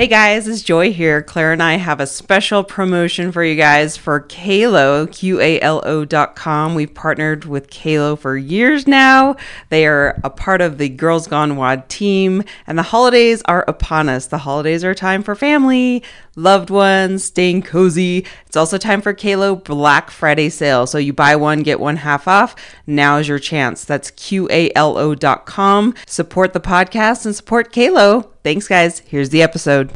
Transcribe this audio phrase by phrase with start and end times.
[0.00, 1.20] Hey guys, it's Joy here.
[1.20, 6.74] Claire and I have a special promotion for you guys for Qalo, Q-A-L-O dot com.
[6.74, 9.36] We've partnered with Qalo for years now.
[9.68, 14.08] They are a part of the Girls Gone WOD team, and the holidays are upon
[14.08, 14.26] us.
[14.26, 16.02] The holidays are time for family,
[16.36, 18.26] loved ones, staying cozy.
[18.46, 20.86] It's also time for Qalo Black Friday sale.
[20.86, 22.54] So you buy one, get one half off.
[22.86, 23.84] Now is your chance.
[23.84, 25.94] That's Q-A-L-O dot com.
[26.06, 28.28] Support the podcast and support Qalo.
[28.42, 29.00] Thanks, guys.
[29.00, 29.92] Here's the episode.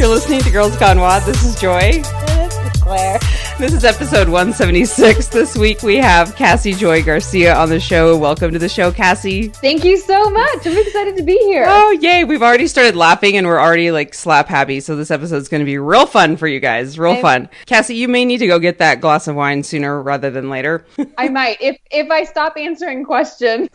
[0.00, 1.22] You're listening to Girls Gone WOD.
[1.24, 2.00] This is Joy.
[2.02, 3.18] This is Claire.
[3.58, 5.28] This is episode 176.
[5.28, 8.16] This week we have Cassie Joy Garcia on the show.
[8.16, 9.48] Welcome to the show, Cassie.
[9.48, 10.66] Thank you so much.
[10.66, 11.66] I'm excited to be here.
[11.68, 12.24] Oh, yay.
[12.24, 14.80] We've already started laughing and we're already like slap happy.
[14.80, 16.98] So this episode's going to be real fun for you guys.
[16.98, 17.20] Real Okay.
[17.20, 17.50] fun.
[17.66, 20.86] Cassie, you may need to go get that glass of wine sooner rather than later.
[21.18, 23.68] I might if if I stop answering questions.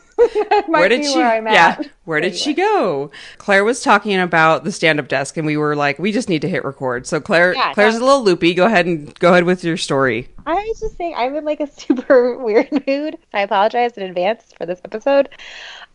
[0.68, 1.78] Where did she where I'm Yeah.
[2.06, 3.12] Where did she go?
[3.38, 6.50] Claire was talking about the stand-up desk and we were like, we just need to
[6.50, 7.06] hit record.
[7.08, 8.06] So Claire Yeah, Claire's no.
[8.06, 8.54] a little loopy.
[8.54, 10.30] Go ahead and go ahead with your story.
[10.46, 13.18] I was just saying, I'm in like a super weird mood.
[13.34, 15.30] I apologize in advance for this episode.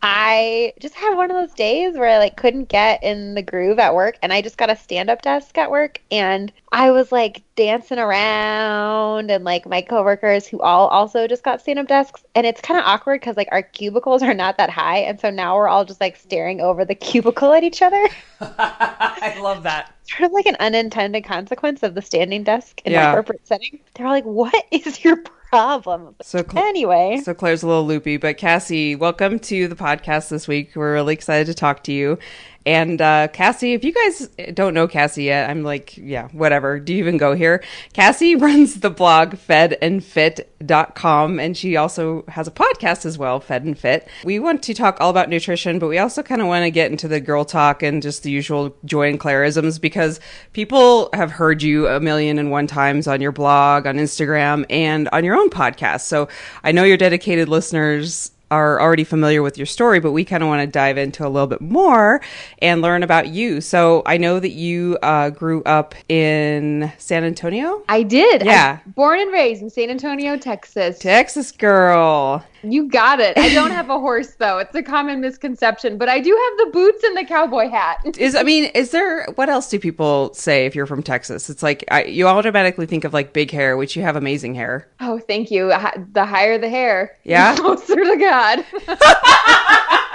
[0.03, 3.79] I just had one of those days where I like couldn't get in the groove
[3.79, 7.43] at work, and I just got a stand-up desk at work, and I was like
[7.55, 12.63] dancing around, and like my coworkers who all also just got stand-up desks, and it's
[12.63, 15.69] kind of awkward because like our cubicles are not that high, and so now we're
[15.69, 18.03] all just like staring over the cubicle at each other.
[18.41, 19.95] I love that.
[20.05, 23.11] sort of like an unintended consequence of the standing desk in Yeah.
[23.11, 23.81] a corporate setting.
[23.95, 28.37] They're like, "What is your problem?" So Cl- Anyway, So Claire's a little loopy, but
[28.39, 30.73] Cassie, welcome to the podcast this week.
[30.75, 32.19] We're really excited to talk to you.
[32.67, 36.79] And uh, Cassie, if you guys don't know Cassie yet, I'm like, yeah, whatever.
[36.79, 37.65] Do you even go here?
[37.95, 43.79] Cassie runs the blog fedandfit.com, and she also has a podcast as well, Fed and
[43.79, 44.07] Fit.
[44.25, 46.91] We want to talk all about nutrition, but we also kind of want to get
[46.91, 50.21] into the girl talk and just the usual joy and Claireisms because
[50.53, 55.09] people have heard you a million and one times on your blog, on Instagram, and
[55.13, 56.03] on your own podcast.
[56.03, 56.29] So
[56.63, 60.49] I know your dedicated listeners are already familiar with your story, but we kind of
[60.49, 62.21] want to dive into a little bit more
[62.61, 63.61] and learn about you.
[63.61, 68.45] So I know that you uh, grew up in San Antonio, I did.
[68.45, 68.81] Yeah.
[68.85, 70.99] I'm born and raised in San Antonio, Texas.
[70.99, 72.45] Texas girl.
[72.63, 73.37] You got it.
[73.39, 74.59] I don't have a horse though.
[74.59, 77.99] It's a common misconception, but I do have the boots and the cowboy hat.
[78.19, 81.49] Is I mean, is there what else do people say if you're from Texas?
[81.51, 84.89] It's like I, you automatically think of like big hair, which you have amazing hair.
[85.01, 85.69] Oh, thank you.
[86.13, 87.55] The higher the hair, Yeah?
[87.57, 88.65] the closer to God.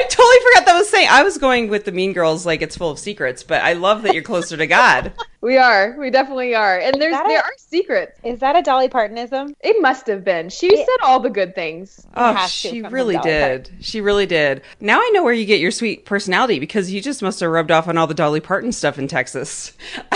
[0.00, 1.08] I totally forgot that was saying.
[1.10, 4.02] I was going with the Mean Girls, like it's full of secrets, but I love
[4.02, 5.12] that you're closer to God.
[5.42, 5.94] we are.
[5.98, 6.78] We definitely are.
[6.78, 8.18] And there's that a- there are secrets.
[8.24, 9.54] is that a Dolly Partonism?
[9.60, 10.48] It must have been.
[10.48, 12.06] She said all the good things.
[12.16, 13.70] Oh, she really Dolly did.
[13.80, 14.62] She really did.
[14.80, 17.70] Now I know where you get your sweet personality because you just must have rubbed
[17.70, 19.74] off on all the Dolly Parton stuff in Texas.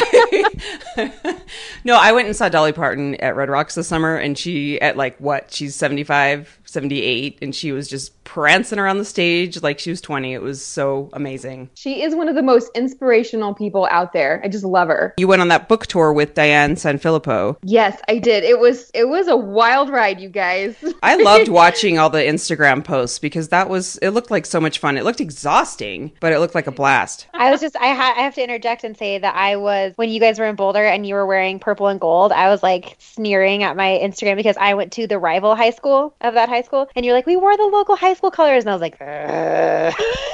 [1.84, 4.97] no, I went and saw Dolly Parton at Red Rocks this summer and she at
[4.97, 5.53] like what?
[5.53, 10.34] She's 75, 78 and she was just prancing around the stage like she was 20.
[10.34, 11.70] It was so amazing.
[11.74, 14.40] She is one of the most inspirational people out there.
[14.44, 15.14] I just love her.
[15.18, 17.56] You went on that book tour with Diane Sanfilippo.
[17.62, 18.44] Yes, I did.
[18.44, 20.76] It was it was a wild ride, you guys.
[21.02, 24.78] I loved watching all the Instagram posts because that was it looked like so much
[24.78, 24.96] fun.
[24.96, 27.26] It looked exhausting, but it looked like a blast.
[27.34, 30.10] I was just I ha- I have to interject and say that I was when
[30.10, 32.32] you guys were in Boulder and you were wearing purple and gold.
[32.32, 36.16] I was like sneering at my Instagram because I went to the rival high school
[36.20, 38.70] of that high school, and you're like, we wore the local high school colors, and
[38.70, 38.98] I was like.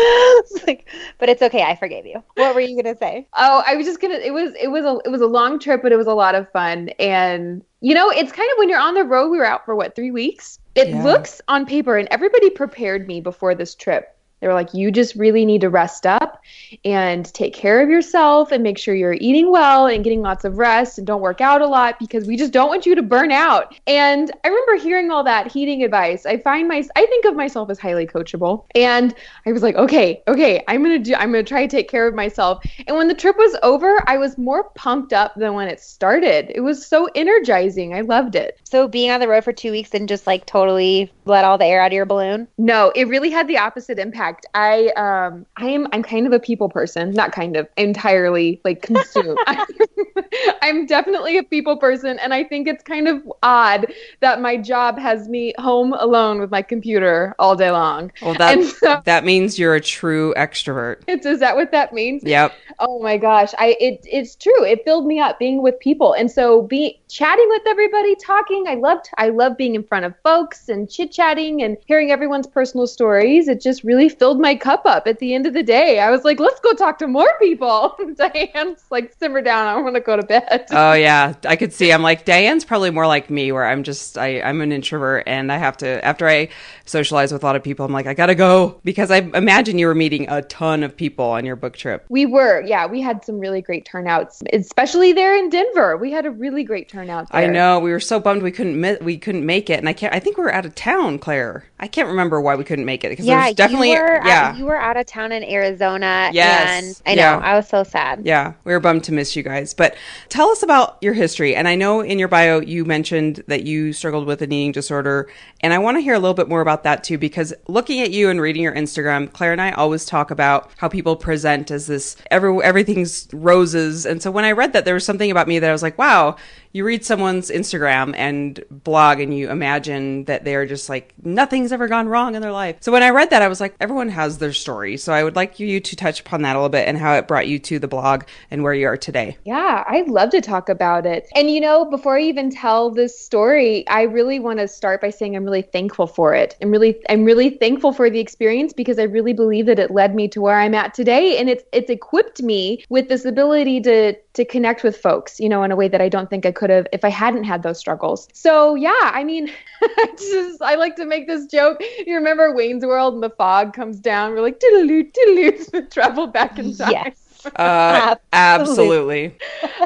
[0.00, 0.88] It's like,
[1.18, 1.62] but it's okay.
[1.62, 2.22] I forgave you.
[2.34, 3.28] What were you gonna say?
[3.36, 4.14] Oh, I was just gonna.
[4.14, 6.34] It was it was a it was a long trip, but it was a lot
[6.34, 6.90] of fun.
[7.00, 9.30] And you know, it's kind of when you're on the road.
[9.30, 10.58] We were out for what three weeks.
[10.74, 11.02] It Yeah.
[11.02, 14.14] looks on paper, and everybody prepared me before this trip.
[14.40, 16.42] They were like, you just really need to rest up
[16.84, 20.58] and take care of yourself and make sure you're eating well and getting lots of
[20.58, 23.32] rest and don't work out a lot because we just don't want you to burn
[23.32, 23.74] out.
[23.86, 26.26] And I remember hearing all that heating advice.
[26.26, 28.64] I find my I think of myself as highly coachable.
[28.74, 29.14] And
[29.46, 32.14] I was like, okay, okay, I'm gonna do I'm gonna try to take care of
[32.14, 32.64] myself.
[32.86, 36.52] And when the trip was over, I was more pumped up than when it started.
[36.54, 37.94] It was so energizing.
[37.94, 38.58] I loved it.
[38.64, 41.66] So being on the road for two weeks and just like totally let all the
[41.66, 42.48] air out of your balloon.
[42.56, 44.27] No, it really had the opposite impact.
[44.54, 48.82] I um I am I'm kind of a people person, not kind of, entirely like
[48.82, 49.38] consumed.
[50.62, 54.98] I'm definitely a people person, and I think it's kind of odd that my job
[54.98, 58.12] has me home alone with my computer all day long.
[58.22, 61.02] Well, that so, that means you're a true extrovert.
[61.06, 62.22] It's is that what that means?
[62.24, 62.52] Yep.
[62.80, 64.64] Oh my gosh, I it it's true.
[64.64, 68.66] It filled me up being with people, and so be chatting with everybody, talking.
[68.68, 72.46] I loved I love being in front of folks and chit chatting and hearing everyone's
[72.46, 73.48] personal stories.
[73.48, 75.08] It just really filled my cup up.
[75.08, 77.96] At the end of the day, I was like, let's go talk to more people.
[78.16, 79.66] Diane's like, simmer down.
[79.66, 80.66] I want to go to bed.
[80.70, 81.92] Oh yeah, I could see.
[81.92, 85.50] I'm like Diane's probably more like me, where I'm just I I'm an introvert and
[85.50, 86.48] I have to after I
[86.84, 89.86] socialize with a lot of people, I'm like I gotta go because I imagine you
[89.86, 92.06] were meeting a ton of people on your book trip.
[92.08, 95.96] We were, yeah, we had some really great turnouts, especially there in Denver.
[95.96, 97.30] We had a really great turnout.
[97.30, 97.42] There.
[97.42, 100.14] I know we were so bummed we couldn't we couldn't make it, and I can't.
[100.14, 101.64] I think we were out of town, Claire.
[101.80, 104.56] I can't remember why we couldn't make it because yeah, there's definitely you were, yeah
[104.56, 106.30] you were out of town in Arizona.
[106.32, 107.38] Yes, and I know yeah.
[107.38, 108.22] I was so sad.
[108.24, 109.74] Yeah, we were bummed to miss you guys.
[109.74, 109.96] But
[110.28, 111.54] tell us about your history.
[111.54, 115.30] And I know in your bio you mentioned that you struggled with an eating disorder,
[115.60, 118.10] and I want to hear a little bit more about that too because looking at
[118.10, 121.86] you and reading your Instagram, Claire and I always talk about how people present as
[121.86, 125.58] this every everything's roses, and so when I read that, there was something about me
[125.58, 126.36] that I was like, wow
[126.72, 131.88] you read someone's Instagram and blog and you imagine that they're just like nothing's ever
[131.88, 132.76] gone wrong in their life.
[132.80, 134.96] So when I read that, I was like, everyone has their story.
[134.96, 137.26] So I would like you to touch upon that a little bit and how it
[137.26, 139.36] brought you to the blog and where you are today.
[139.44, 141.28] Yeah, I'd love to talk about it.
[141.34, 145.10] And you know, before I even tell this story, I really want to start by
[145.10, 146.56] saying I'm really thankful for it.
[146.62, 150.14] I'm really I'm really thankful for the experience because I really believe that it led
[150.14, 154.14] me to where I'm at today and it's it's equipped me with this ability to
[154.34, 156.70] to connect with folks, you know, in a way that I don't think I could
[156.70, 158.28] have if I hadn't had those struggles.
[158.34, 159.50] So yeah, I mean,
[160.18, 161.80] just I like to make this joke.
[162.04, 164.32] You remember Wayne's World and the fog comes down?
[164.32, 166.90] We're like diddle diddle travel back in time.
[166.90, 167.27] Yes.
[167.56, 169.36] Uh, absolutely.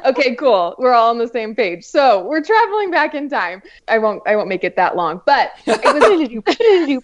[0.05, 0.75] okay, cool.
[0.79, 1.85] We're all on the same page.
[1.85, 3.63] So we're traveling back in time.
[3.89, 4.23] I won't.
[4.27, 5.21] I won't make it that long.
[5.27, 7.03] But it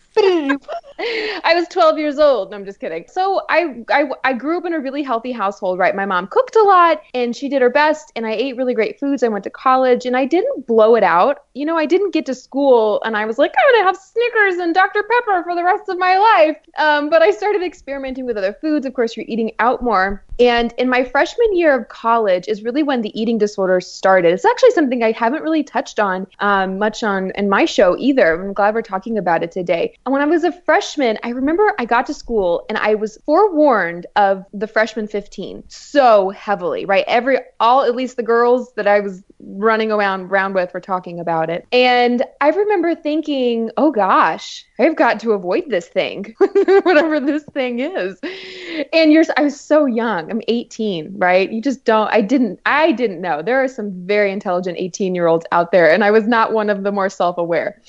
[0.51, 0.69] was.
[1.45, 2.51] I was 12 years old.
[2.51, 3.05] No, I'm just kidding.
[3.09, 5.79] So I, I I grew up in a really healthy household.
[5.79, 8.75] Right, my mom cooked a lot and she did her best, and I ate really
[8.75, 9.23] great foods.
[9.23, 11.45] I went to college and I didn't blow it out.
[11.55, 14.57] You know, I didn't get to school and I was like, I'm gonna have Snickers
[14.57, 16.57] and Dr Pepper for the rest of my life.
[16.79, 18.87] Um, but I started experimenting with other foods.
[18.87, 20.25] Of course, you're eating out more.
[20.39, 24.33] And in my freshman year of college is really when the eating disorder started.
[24.33, 28.41] It's actually something I haven't really touched on um, much on in my show either.
[28.41, 29.97] I'm glad we're talking about it today.
[30.07, 33.19] And when I was a freshman, I remember I got to school and I was
[33.27, 37.05] forewarned of the freshman 15 so heavily, right?
[37.07, 41.21] Every all at least the girls that I was running around around with were talking
[41.21, 41.67] about it.
[41.73, 47.81] And I remember thinking, oh gosh, I've got to avoid this thing, whatever this thing
[47.81, 48.19] is.
[48.93, 50.31] And you're, I was so young.
[50.31, 51.51] I'm 18, right?
[51.51, 53.43] You just don't, I didn't, I didn't know.
[53.43, 56.71] There are some very intelligent 18 year olds out there, and I was not one
[56.71, 57.83] of the more self aware.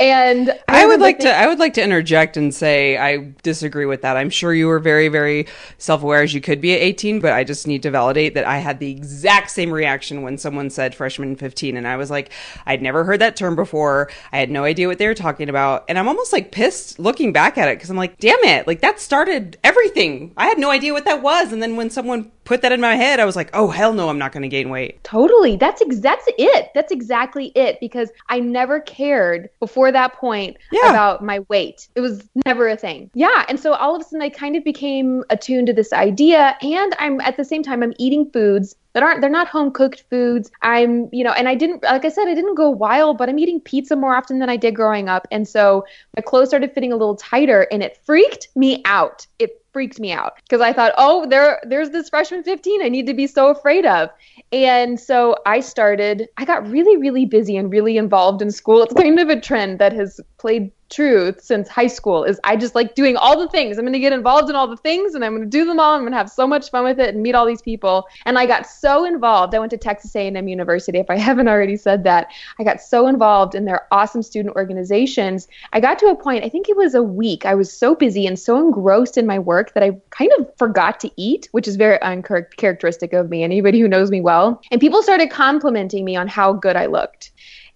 [0.00, 3.86] And I, I would like to, I would like to interject and say I disagree
[3.86, 4.16] with that.
[4.16, 5.46] I'm sure you were very, very
[5.78, 8.46] self aware as you could be at 18, but I just need to validate that
[8.46, 12.32] I had the exact same reaction when someone said freshman 15, and I was like,
[12.66, 14.10] I'd never heard that term before.
[14.32, 17.32] I had no idea what they were talking about, and I'm almost like pissed looking
[17.32, 20.32] back at it because I'm like, damn it, like that started everything.
[20.36, 22.94] I had no idea what that was, and then when someone put that in my
[22.96, 25.02] head, I was like, oh hell no, I'm not going to gain weight.
[25.04, 25.56] Totally.
[25.56, 26.70] That's ex- that's it.
[26.74, 30.90] That's exactly it because I never cared before that point yeah.
[30.90, 31.88] about my weight.
[31.94, 33.10] It was never a thing.
[33.14, 36.56] Yeah, and so all of a sudden I kind of became attuned to this idea
[36.62, 40.04] and I'm at the same time I'm eating foods that aren't they're not home cooked
[40.10, 43.28] foods i'm you know and i didn't like i said i didn't go wild but
[43.28, 45.84] i'm eating pizza more often than i did growing up and so
[46.16, 50.12] my clothes started fitting a little tighter and it freaked me out it freaked me
[50.12, 53.48] out because I thought, oh, there, there's this freshman 15 I need to be so
[53.48, 54.10] afraid of.
[54.52, 58.82] And so I started, I got really, really busy and really involved in school.
[58.82, 62.74] It's kind of a trend that has played truth since high school is I just
[62.74, 63.78] like doing all the things.
[63.78, 65.80] I'm going to get involved in all the things and I'm going to do them
[65.80, 65.94] all.
[65.94, 68.06] I'm going to have so much fun with it and meet all these people.
[68.26, 69.54] And I got so involved.
[69.54, 72.26] I went to Texas A&M University if I haven't already said that.
[72.58, 75.46] I got so involved in their awesome student organizations.
[75.72, 77.46] I got to a point, I think it was a week.
[77.46, 80.98] I was so busy and so engrossed in my work that I kind of forgot
[81.00, 83.44] to eat, which is very uncharacteristic of me.
[83.44, 84.60] Anybody who knows me well.
[84.72, 87.30] And people started complimenting me on how good I looked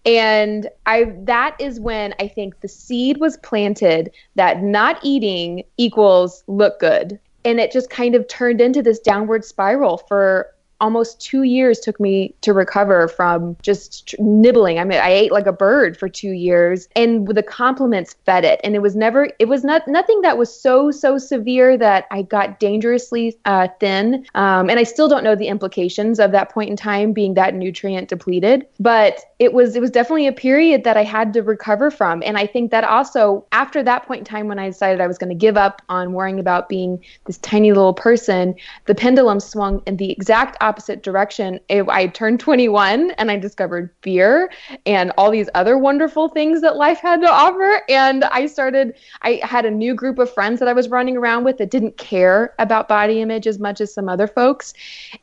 [0.06, 6.44] and i that is when i think the seed was planted that not eating equals
[6.46, 7.18] look good.
[7.44, 10.48] And it just kind of turned into this downward spiral for
[10.80, 14.78] almost two years took me to recover from just nibbling.
[14.78, 18.60] I mean, I ate like a bird for two years, and the compliments fed it.
[18.62, 22.22] And it was never, it was not nothing that was so so severe that I
[22.22, 24.26] got dangerously uh, thin.
[24.34, 27.54] Um, and I still don't know the implications of that point in time being that
[27.54, 28.66] nutrient depleted.
[28.80, 32.22] But it was it was definitely a period that I had to recover from.
[32.24, 35.18] And I think that also after that point in time when I decided I was
[35.18, 38.54] going to give up on worrying about being this tiny little person,
[38.86, 41.60] the pendulum swung in the exact opposite direction.
[41.70, 44.50] I turned 21 and I discovered beer
[44.84, 47.82] and all these other wonderful things that life had to offer.
[47.88, 51.44] And I started, I had a new group of friends that I was running around
[51.44, 54.74] with that didn't care about body image as much as some other folks.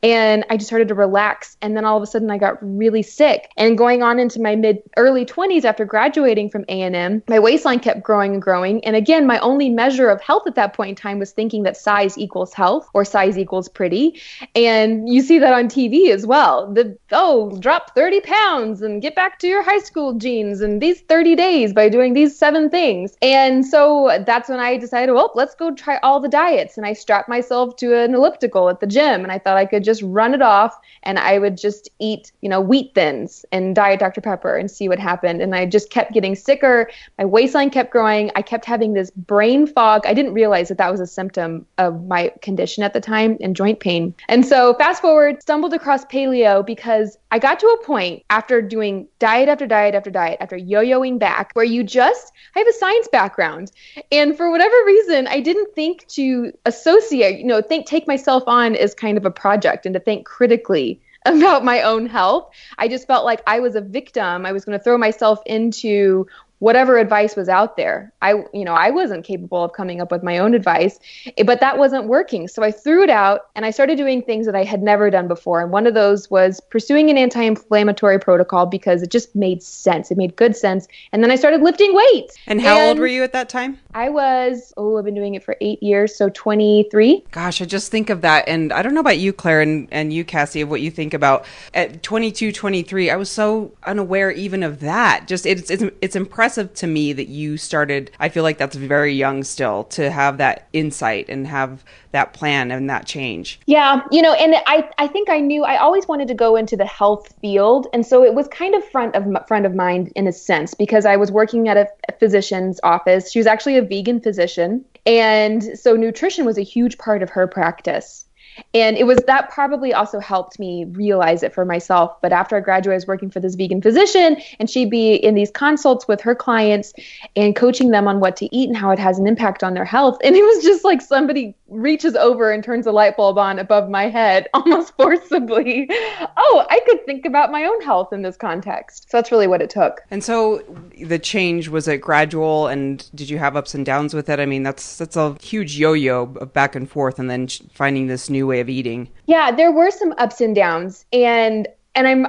[0.02, 1.58] And I just started to relax.
[1.60, 3.50] And then all of a sudden I got really sick.
[3.58, 8.02] And going on into my mid early 20s after graduating from A&M, my waistline kept
[8.02, 8.82] growing and growing.
[8.84, 11.76] And again, my only measure of health at that point in time was thinking that
[11.76, 14.20] size equals health or size equals pretty.
[14.54, 16.72] And you see that on TV as well.
[16.72, 21.00] The oh, drop 30 pounds and get back to your high school jeans in these
[21.02, 23.16] 30 days by doing these seven things.
[23.22, 26.76] And so that's when I decided, well, let's go try all the diets.
[26.76, 29.84] And I strapped myself to an elliptical at the gym and I thought I could
[29.84, 34.00] just run it off and I would just eat, you know, wheat thins and diet
[34.00, 34.20] Dr.
[34.20, 35.40] Pepper and see what happened.
[35.40, 36.90] And I just kept getting sicker.
[37.18, 38.30] My waistline kept growing.
[38.34, 40.06] I kept having this brain fog.
[40.06, 43.56] I didn't realize that that was a symptom of my condition at the time and
[43.56, 44.14] joint pain.
[44.28, 49.08] And so fast forward, stumbled across paleo because I got to a point after doing
[49.18, 53.08] diet after diet after diet, after yo-yoing back, where you just I have a science
[53.08, 53.72] background.
[54.12, 58.76] And for whatever reason, I didn't think to associate, you know, think take myself on
[58.76, 62.50] as kind of a project and to think critically about my own health.
[62.78, 64.44] I just felt like I was a victim.
[64.44, 66.26] I was going to throw myself into
[66.64, 68.10] whatever advice was out there.
[68.22, 70.98] I, you know, I wasn't capable of coming up with my own advice,
[71.36, 72.48] eh, but that wasn't working.
[72.48, 75.28] So I threw it out and I started doing things that I had never done
[75.28, 75.60] before.
[75.60, 80.10] And one of those was pursuing an anti-inflammatory protocol because it just made sense.
[80.10, 80.88] It made good sense.
[81.12, 82.38] And then I started lifting weights.
[82.46, 83.78] And how and old were you at that time?
[83.92, 87.24] I was, oh, I've been doing it for eight years, so 23.
[87.30, 88.48] Gosh, I just think of that.
[88.48, 91.12] And I don't know about you, Claire, and, and you, Cassie, of what you think
[91.12, 91.44] about
[91.74, 93.10] at 22, 23.
[93.10, 95.28] I was so unaware even of that.
[95.28, 98.10] Just it's, it's, it's impressive impressive to me that you started.
[98.20, 102.70] I feel like that's very young still to have that insight and have that plan
[102.70, 103.58] and that change.
[103.66, 106.76] Yeah, you know, and I I think I knew I always wanted to go into
[106.76, 110.26] the health field, and so it was kind of front of front of mind in
[110.26, 111.88] a sense because I was working at a
[112.20, 113.32] physician's office.
[113.32, 117.46] She was actually a vegan physician, and so nutrition was a huge part of her
[117.46, 118.23] practice.
[118.72, 122.20] And it was that probably also helped me realize it for myself.
[122.20, 125.34] But after I graduated, I was working for this vegan physician, and she'd be in
[125.34, 126.92] these consults with her clients
[127.36, 129.84] and coaching them on what to eat and how it has an impact on their
[129.84, 130.18] health.
[130.22, 133.90] And it was just like somebody reaches over and turns a light bulb on above
[133.90, 135.88] my head almost forcibly.
[136.36, 139.10] Oh, I could think about my own health in this context.
[139.10, 140.02] So that's really what it took.
[140.10, 140.62] And so
[141.02, 144.40] the change was it gradual and did you have ups and downs with it?
[144.40, 148.30] I mean, that's that's a huge yo-yo of back and forth and then finding this
[148.30, 149.08] new way of eating.
[149.26, 152.26] Yeah, there were some ups and downs and and I'm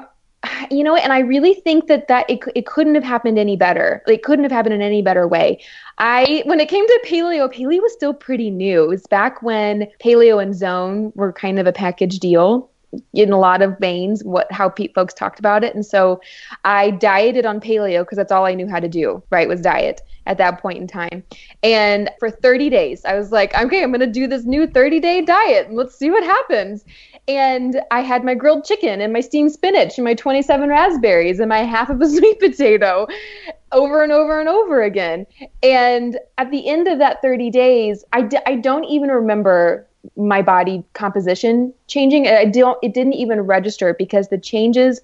[0.72, 4.04] you know and i really think that that it, it couldn't have happened any better.
[4.08, 5.60] It couldn't have happened in any better way.
[5.98, 8.84] I when it came to paleo paleo was still pretty new.
[8.84, 12.70] It was back when paleo and zone were kind of a package deal
[13.14, 15.76] in a lot of veins what how Pete folks talked about it.
[15.76, 16.22] And so
[16.64, 20.02] I dieted on paleo because that's all I knew how to do right was diet
[20.28, 21.24] at that point in time.
[21.62, 25.00] And for 30 days I was like okay I'm going to do this new 30
[25.00, 26.86] day diet and let's see what happens
[27.28, 31.50] and I had my grilled chicken and my steamed spinach and my 27 raspberries and
[31.50, 33.08] my half of a sweet potato
[33.72, 35.26] over and over and over again
[35.64, 40.42] and at the end of that 30 days I d- I don't even remember my
[40.42, 42.28] body composition changing.
[42.28, 45.02] I don't it didn't even register because the changes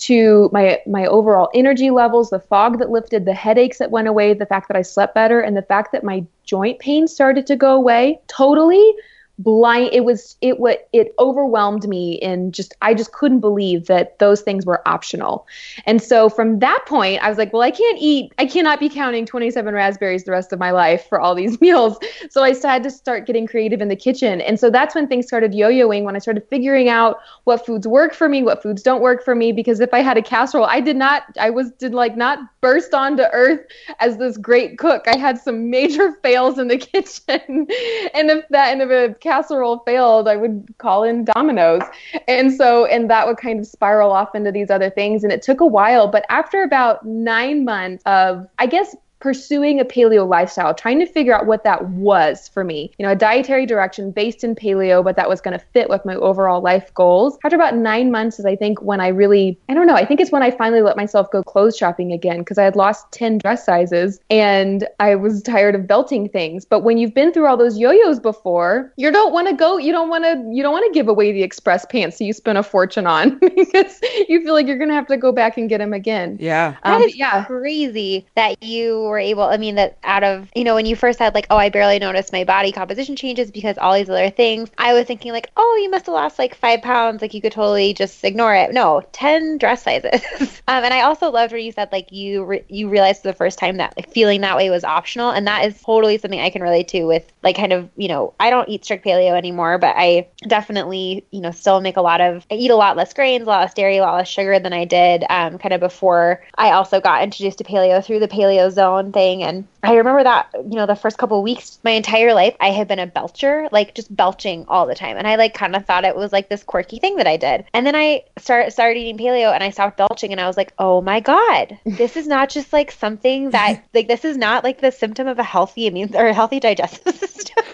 [0.00, 4.34] to my my overall energy levels, the fog that lifted, the headaches that went away,
[4.34, 7.56] the fact that I slept better and the fact that my joint pain started to
[7.56, 8.94] go away totally
[9.38, 14.18] blind it was it what it overwhelmed me and just i just couldn't believe that
[14.18, 15.46] those things were optional.
[15.86, 18.88] And so from that point i was like well i can't eat i cannot be
[18.88, 21.98] counting 27 raspberries the rest of my life for all these meals.
[22.30, 24.40] So i had to start getting creative in the kitchen.
[24.40, 28.14] And so that's when things started yo-yoing when i started figuring out what foods work
[28.14, 30.80] for me what foods don't work for me because if i had a casserole i
[30.80, 33.60] did not i was did like not burst onto earth
[34.00, 35.04] as this great cook.
[35.06, 37.66] I had some major fails in the kitchen.
[38.14, 41.82] And if that and if a casserole failed, I would call in Domino's.
[42.26, 45.22] And so, and that would kind of spiral off into these other things.
[45.22, 49.84] And it took a while, but after about nine months of, I guess, pursuing a
[49.84, 52.90] paleo lifestyle, trying to figure out what that was for me.
[52.98, 56.04] You know, a dietary direction based in paleo, but that was going to fit with
[56.04, 57.38] my overall life goals.
[57.44, 60.18] After about nine months is I think when I really, I don't know, I think
[60.20, 63.38] it's when I finally let myself go clothes shopping again because I had lost 10
[63.38, 66.64] dress sizes and I was tired of belting things.
[66.64, 69.92] But when you've been through all those yo-yos before, you don't want to go, you
[69.92, 72.58] don't want to, you don't want to give away the express pants that you spent
[72.58, 75.68] a fortune on because you feel like you're going to have to go back and
[75.68, 76.38] get them again.
[76.40, 76.74] Yeah.
[76.82, 77.44] That Um, is yeah.
[77.44, 79.44] crazy that you were able.
[79.44, 81.98] I mean, that out of you know when you first said like, oh, I barely
[81.98, 84.70] noticed my body composition changes because all these other things.
[84.78, 87.22] I was thinking like, oh, you must have lost like five pounds.
[87.22, 88.72] Like you could totally just ignore it.
[88.72, 90.22] No, ten dress sizes.
[90.68, 93.34] um, and I also loved where you said like you re- you realized for the
[93.34, 96.50] first time that like feeling that way was optional, and that is totally something I
[96.50, 99.78] can relate to with like kind of you know I don't eat strict paleo anymore,
[99.78, 103.12] but I definitely you know still make a lot of I eat a lot less
[103.12, 105.80] grains, a lot less dairy, a lot less sugar than I did um, kind of
[105.80, 109.42] before I also got introduced to paleo through the paleo zone thing.
[109.42, 112.70] And I remember that you know the first couple of weeks, my entire life I
[112.70, 115.84] had been a belcher, like just belching all the time, and I like kind of
[115.84, 117.64] thought it was like this quirky thing that I did.
[117.72, 120.72] And then I started started eating paleo, and I stopped belching, and I was like,
[120.78, 124.80] oh my god, this is not just like something that like this is not like
[124.80, 127.31] the symptom of a healthy immune or a healthy digestive system.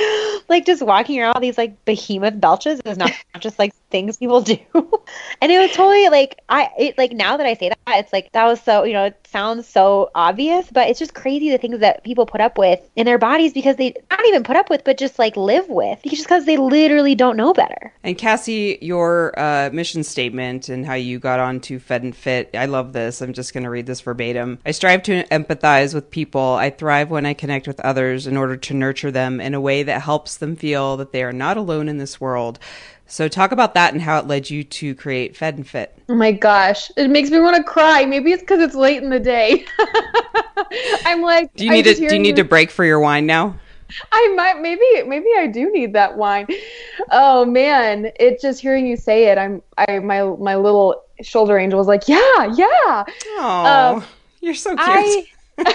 [0.48, 4.40] like just walking around all these like behemoth belches is not just like things people
[4.40, 4.58] do.
[5.40, 8.32] and it was totally like I it like now that I say that it's like
[8.32, 11.78] that was so you know it sounds so obvious, but it's just crazy the things
[11.80, 14.84] that people put up with in their bodies because they not even put up with,
[14.84, 17.92] but just like live with just because they literally don't know better.
[18.02, 22.66] And Cassie, your uh, mission statement and how you got onto Fed and Fit, I
[22.66, 23.20] love this.
[23.20, 24.58] I'm just going to read this verbatim.
[24.64, 26.40] I strive to empathize with people.
[26.40, 29.82] I thrive when I connect with others in order to nurture them in a way
[29.82, 32.58] that helps them feel that they are not alone in this world.
[33.06, 35.98] So, talk about that and how it led you to create Fed and Fit.
[36.08, 38.04] Oh my gosh, it makes me want to cry.
[38.04, 39.64] Maybe it's because it's late in the day.
[41.04, 43.56] I'm like, Do you need to do you need to break for your wine now?
[44.12, 46.46] I might maybe maybe I do need that wine.
[47.10, 51.78] Oh man, it just hearing you say it, I'm I my my little shoulder angel
[51.78, 53.04] was like, yeah, yeah.
[53.38, 54.04] Oh, Um,
[54.40, 54.80] you're so cute.
[54.80, 55.26] I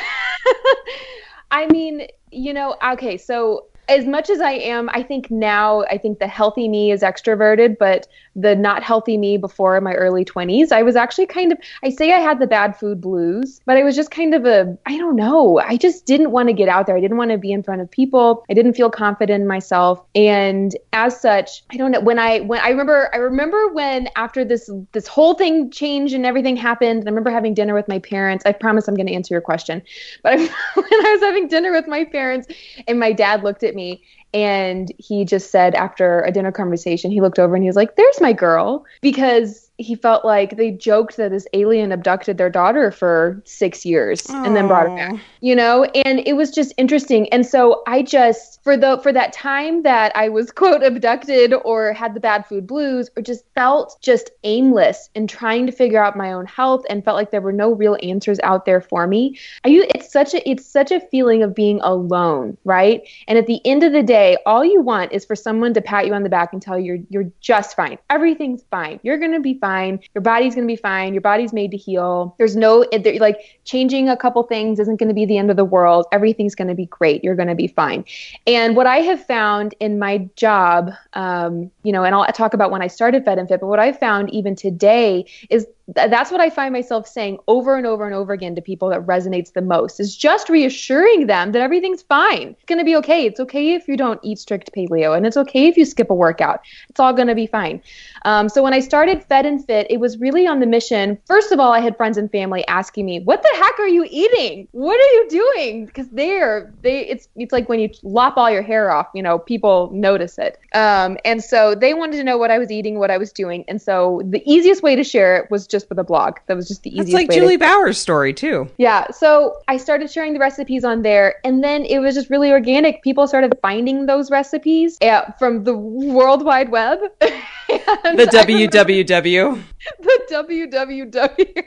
[1.51, 5.97] I mean, you know, okay, so as much as I am, I think now I
[5.97, 10.71] think the healthy me is extroverted, but the not healthy me before my early 20s,
[10.71, 13.83] I was actually kind of I say I had the bad food blues, but I
[13.83, 15.59] was just kind of a I don't know.
[15.59, 16.97] I just didn't want to get out there.
[16.97, 18.43] I didn't want to be in front of people.
[18.49, 20.03] I didn't feel confident in myself.
[20.15, 24.43] And as such, I don't know when I when I remember I remember when after
[24.43, 28.43] this this whole thing changed and everything happened, I remember having dinner with my parents.
[28.45, 29.81] I promise I'm going to answer your question.
[30.24, 30.37] But I,
[30.74, 32.48] when I was having dinner with my parents
[32.87, 34.01] and my dad looked at me
[34.33, 37.96] and he just said after a dinner conversation, he looked over and he was like,
[37.96, 42.92] "There's my girl," because he felt like they joked that this alien abducted their daughter
[42.92, 45.83] for six years and then brought her back you know?
[45.83, 47.29] And it was just interesting.
[47.29, 51.94] And so i just for the for that time that i was quote abducted or
[51.94, 56.18] had the bad food blues or just felt just aimless in trying to figure out
[56.18, 59.38] my own health and felt like there were no real answers out there for me.
[59.64, 63.07] I, it's such a it's such a feeling of being alone right?
[63.27, 66.07] And at the end of the day all you want is for someone to pat
[66.07, 68.00] you on the back and tell you you're you're just fine.
[68.09, 69.00] Everything's fine.
[69.03, 69.64] You're gonna be fine
[70.13, 71.13] your body's gonna be fine.
[71.13, 72.35] Your body's made to heal.
[72.37, 72.85] There's no
[73.19, 76.05] like changing a couple things isn't going to be the end of the world.
[76.11, 77.23] Everything's going to be great.
[77.23, 78.05] You're going to be fine.
[78.47, 82.71] And what i have found in my job um, you know and i'll talk about
[82.71, 86.31] when i started fed and fit but what i found even today is th- that's
[86.31, 89.53] what i find myself saying over and over and over again to people that resonates
[89.53, 93.39] the most is just reassuring them that everything's fine it's going to be okay it's
[93.39, 96.61] okay if you don't eat strict paleo and it's okay if you skip a workout
[96.89, 97.81] it's all going to be fine
[98.25, 101.19] um, so when I started Fed and Fit, it was really on the mission.
[101.27, 104.05] First of all, I had friends and family asking me, "What the heck are you
[104.09, 104.67] eating?
[104.71, 108.63] What are you doing?" Because they're they it's it's like when you lop all your
[108.63, 110.57] hair off, you know, people notice it.
[110.74, 113.63] Um, and so they wanted to know what I was eating, what I was doing,
[113.67, 116.35] and so the easiest way to share it was just with a blog.
[116.48, 117.09] That was just the easiest.
[117.09, 117.29] It's like.
[117.31, 118.70] Juli to- Bauer's story too.
[118.77, 122.51] yeah, so I started sharing the recipes on there, and then it was just really
[122.51, 123.01] organic.
[123.03, 127.00] People started finding those recipes uh, from the World Wide Web.
[127.68, 129.61] The WWW.
[130.00, 131.63] The www.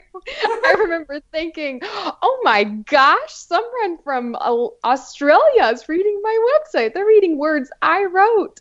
[0.65, 6.93] I remember thinking, "Oh my gosh, someone from uh, Australia is reading my website.
[6.93, 8.59] They're reading words I wrote."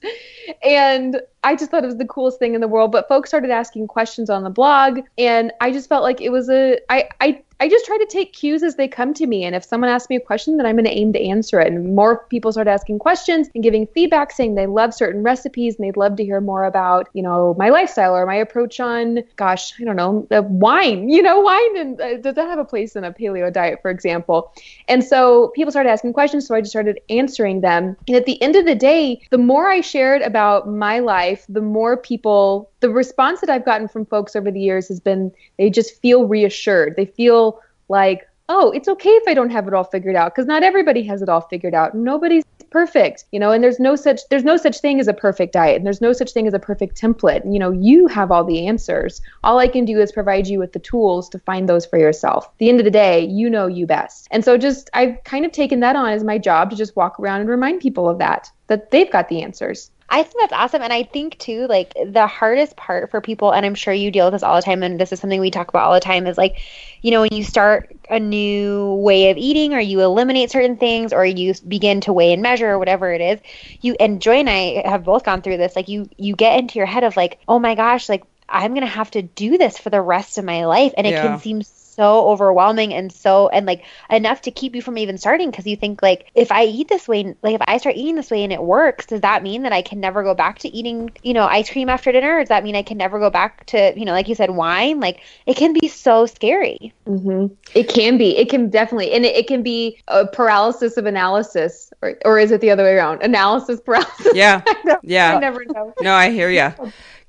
[0.62, 3.50] And I just thought it was the coolest thing in the world, but folks started
[3.50, 7.42] asking questions on the blog and I just felt like it was a I I
[7.60, 9.44] I just try to take cues as they come to me.
[9.44, 11.72] And if someone asks me a question, then I'm going to aim to answer it.
[11.72, 15.84] And more people start asking questions and giving feedback saying they love certain recipes and
[15.84, 19.72] they'd love to hear more about, you know, my lifestyle or my approach on, gosh,
[19.80, 22.94] I don't know, the wine, you know, wine and uh, does that have a place
[22.94, 24.52] in a paleo diet, for example?
[24.86, 26.46] And so people started asking questions.
[26.46, 27.96] So I just started answering them.
[28.06, 31.60] And at the end of the day, the more I shared about my life, the
[31.60, 35.70] more people, the response that I've gotten from folks over the years has been they
[35.70, 36.94] just feel reassured.
[36.96, 40.46] They feel like, oh, it's okay if I don't have it all figured out because
[40.46, 41.94] not everybody has it all figured out.
[41.94, 45.52] Nobody's perfect, you know, and there's no such there's no such thing as a perfect
[45.52, 47.50] diet and there's no such thing as a perfect template.
[47.50, 49.20] You know, you have all the answers.
[49.44, 52.46] All I can do is provide you with the tools to find those for yourself.
[52.46, 54.28] At the end of the day, you know you best.
[54.30, 57.18] And so just I've kind of taken that on as my job to just walk
[57.18, 59.90] around and remind people of that that they've got the answers.
[60.10, 60.82] I think that's awesome.
[60.82, 64.26] And I think, too, like the hardest part for people, and I'm sure you deal
[64.26, 66.26] with this all the time, and this is something we talk about all the time,
[66.26, 66.60] is like,
[67.02, 71.12] you know, when you start a new way of eating or you eliminate certain things
[71.12, 73.40] or you begin to weigh and measure or whatever it is,
[73.82, 76.78] you, and Joy and I have both gone through this, like, you, you get into
[76.78, 79.76] your head of like, oh my gosh, like, I'm going to have to do this
[79.76, 80.94] for the rest of my life.
[80.96, 81.22] And it yeah.
[81.22, 85.50] can seem so overwhelming and so and like enough to keep you from even starting
[85.50, 88.30] because you think like if I eat this way like if I start eating this
[88.30, 91.10] way and it works does that mean that I can never go back to eating
[91.22, 92.36] you know ice cream after dinner?
[92.36, 94.50] Or does that mean I can never go back to you know like you said
[94.50, 95.00] wine?
[95.00, 96.92] Like it can be so scary.
[97.06, 97.54] Mm-hmm.
[97.74, 98.36] it can be.
[98.36, 102.50] It can definitely and it, it can be a paralysis of analysis or, or is
[102.50, 103.22] it the other way around?
[103.22, 104.32] Analysis paralysis.
[104.34, 104.62] Yeah.
[105.02, 105.36] Yeah.
[105.36, 105.94] I never know.
[106.00, 106.72] No I hear you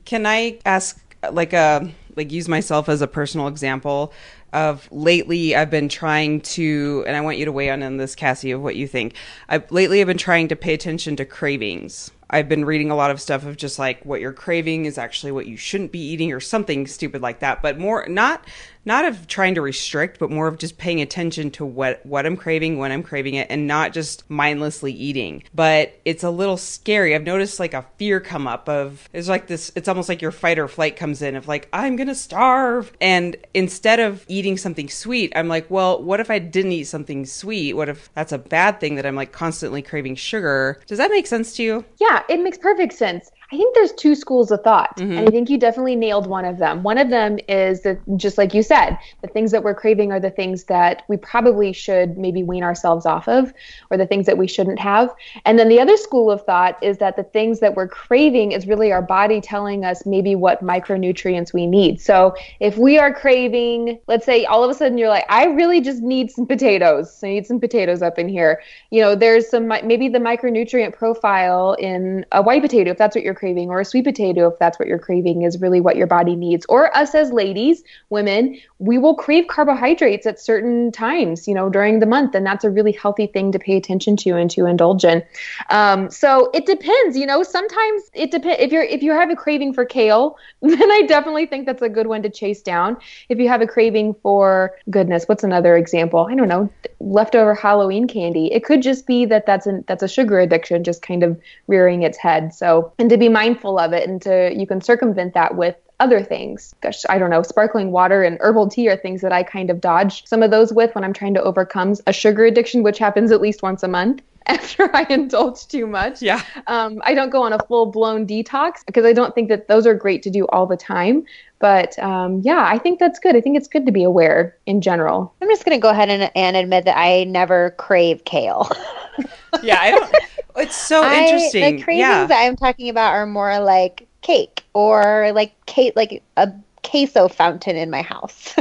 [0.05, 0.99] can I ask
[1.31, 4.11] like a uh, like use myself as a personal example
[4.53, 8.15] of lately I've been trying to, and I want you to weigh on in this,
[8.15, 9.15] Cassie, of what you think.
[9.47, 12.11] I lately I've been trying to pay attention to cravings.
[12.29, 15.31] I've been reading a lot of stuff of just like what you're craving is actually
[15.31, 17.61] what you shouldn't be eating or something stupid like that.
[17.61, 18.45] But more not
[18.85, 22.37] not of trying to restrict, but more of just paying attention to what what I'm
[22.37, 25.43] craving, when I'm craving it, and not just mindlessly eating.
[25.53, 27.13] But it's a little scary.
[27.13, 29.71] I've noticed like a fear come up of it's like this.
[29.75, 33.35] It's almost like your fight or flight comes in of like I'm gonna starve, and
[33.53, 37.73] instead of eating something sweet, I'm like, well, what if I didn't eat something sweet?
[37.73, 40.81] What if that's a bad thing that I'm like constantly craving sugar?
[40.87, 41.85] Does that make sense to you?
[41.99, 43.31] Yeah, it makes perfect sense.
[43.51, 45.17] I think there's two schools of thought, mm-hmm.
[45.17, 46.83] and I think you definitely nailed one of them.
[46.83, 50.19] One of them is that, just like you said, the things that we're craving are
[50.19, 53.51] the things that we probably should maybe wean ourselves off of,
[53.89, 55.13] or the things that we shouldn't have.
[55.45, 58.67] And then the other school of thought is that the things that we're craving is
[58.67, 61.99] really our body telling us maybe what micronutrients we need.
[61.99, 65.81] So if we are craving, let's say all of a sudden you're like, I really
[65.81, 67.19] just need some potatoes.
[67.23, 68.61] I need some potatoes up in here.
[68.91, 73.23] You know, there's some maybe the micronutrient profile in a white potato, if that's what
[73.23, 76.07] you're craving, or a sweet potato, if that's what you're craving, is really what your
[76.07, 76.65] body needs.
[76.67, 81.99] Or us as ladies, women, we will crave carbohydrates at certain times, you know, during
[81.99, 82.35] the month.
[82.35, 85.23] And that's a really healthy thing to pay attention to and to indulge in.
[85.69, 88.61] Um, so it depends, you know, sometimes it depends.
[88.61, 91.89] If you're, if you have a craving for kale, then I definitely think that's a
[91.89, 92.97] good one to chase down.
[93.29, 96.27] If you have a craving for, goodness, what's another example?
[96.29, 98.51] I don't know, leftover Halloween candy.
[98.51, 102.03] It could just be that that's, an, that's a sugar addiction just kind of rearing
[102.03, 102.53] its head.
[102.53, 106.23] So, and to be mindful of it and to you can circumvent that with other
[106.23, 106.73] things.
[106.81, 109.81] Gosh, I don't know, sparkling water and herbal tea are things that I kind of
[109.81, 113.31] dodge some of those with when I'm trying to overcome a sugar addiction, which happens
[113.31, 116.21] at least once a month after I indulge too much.
[116.21, 116.41] Yeah.
[116.67, 119.85] Um, I don't go on a full blown detox because I don't think that those
[119.85, 121.25] are great to do all the time.
[121.59, 123.35] But um, yeah, I think that's good.
[123.35, 125.33] I think it's good to be aware in general.
[125.41, 128.71] I'm just going to go ahead and, and admit that I never crave kale.
[129.61, 130.15] yeah, I don't.
[130.59, 131.77] It's so I, interesting.
[131.77, 132.25] The cravings yeah.
[132.25, 136.51] that I'm talking about are more like cake or like cake, like a
[136.83, 138.53] queso fountain in my house.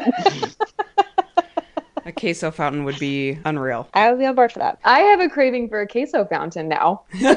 [2.04, 3.88] a queso fountain would be unreal.
[3.94, 4.78] I would be on board for that.
[4.84, 7.02] I have a craving for a queso fountain now.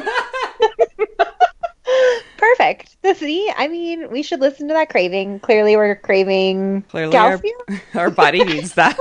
[2.38, 2.98] Perfect.
[3.16, 5.40] See, I mean, we should listen to that craving.
[5.42, 7.40] Clearly, we're craving Clearly, our,
[7.94, 8.98] our body needs that.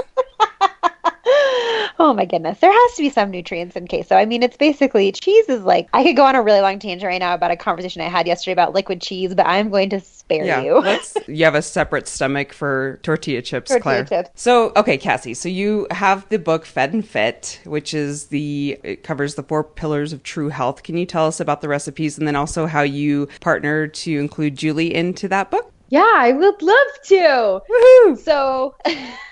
[1.99, 2.59] Oh my goodness.
[2.61, 4.17] There has to be some nutrients in queso.
[4.17, 7.07] I mean, it's basically cheese is like I could go on a really long tangent
[7.07, 10.01] right now about a conversation I had yesterday about liquid cheese, but I'm going to
[10.01, 10.99] spare yeah, you.
[11.27, 14.25] You have a separate stomach for tortilla chips, tortilla Claire.
[14.25, 14.31] Chips.
[14.41, 19.03] So, okay, Cassie, so you have the book Fed and Fit, which is the it
[19.03, 20.83] covers the four pillars of true health.
[20.83, 24.57] Can you tell us about the recipes and then also how you partner to include
[24.57, 25.73] Juli into that book?
[25.91, 27.61] Yeah, I would love to.
[27.69, 28.19] Woohoo!
[28.19, 28.77] So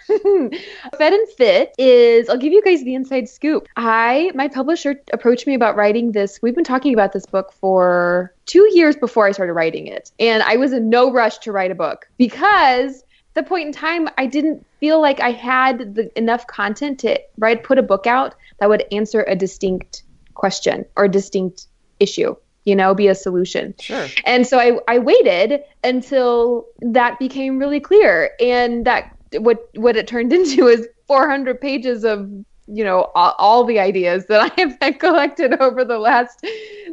[0.08, 3.68] Fed and Fit is, I'll give you guys the inside scoop.
[3.76, 6.40] I, my publisher approached me about writing this.
[6.42, 10.10] We've been talking about this book for two years before I started writing it.
[10.18, 13.72] And I was in no rush to write a book because at the point in
[13.72, 18.08] time, I didn't feel like I had the, enough content to write put a book
[18.08, 20.02] out that would answer a distinct
[20.34, 21.68] question or a distinct
[22.00, 22.34] issue
[22.68, 23.74] you know, be a solution.
[23.80, 24.06] Sure.
[24.26, 28.32] And so I, I waited until that became really clear.
[28.40, 32.30] And that what what it turned into is 400 pages of
[32.70, 36.44] you know all, all, the ideas that I have collected over the last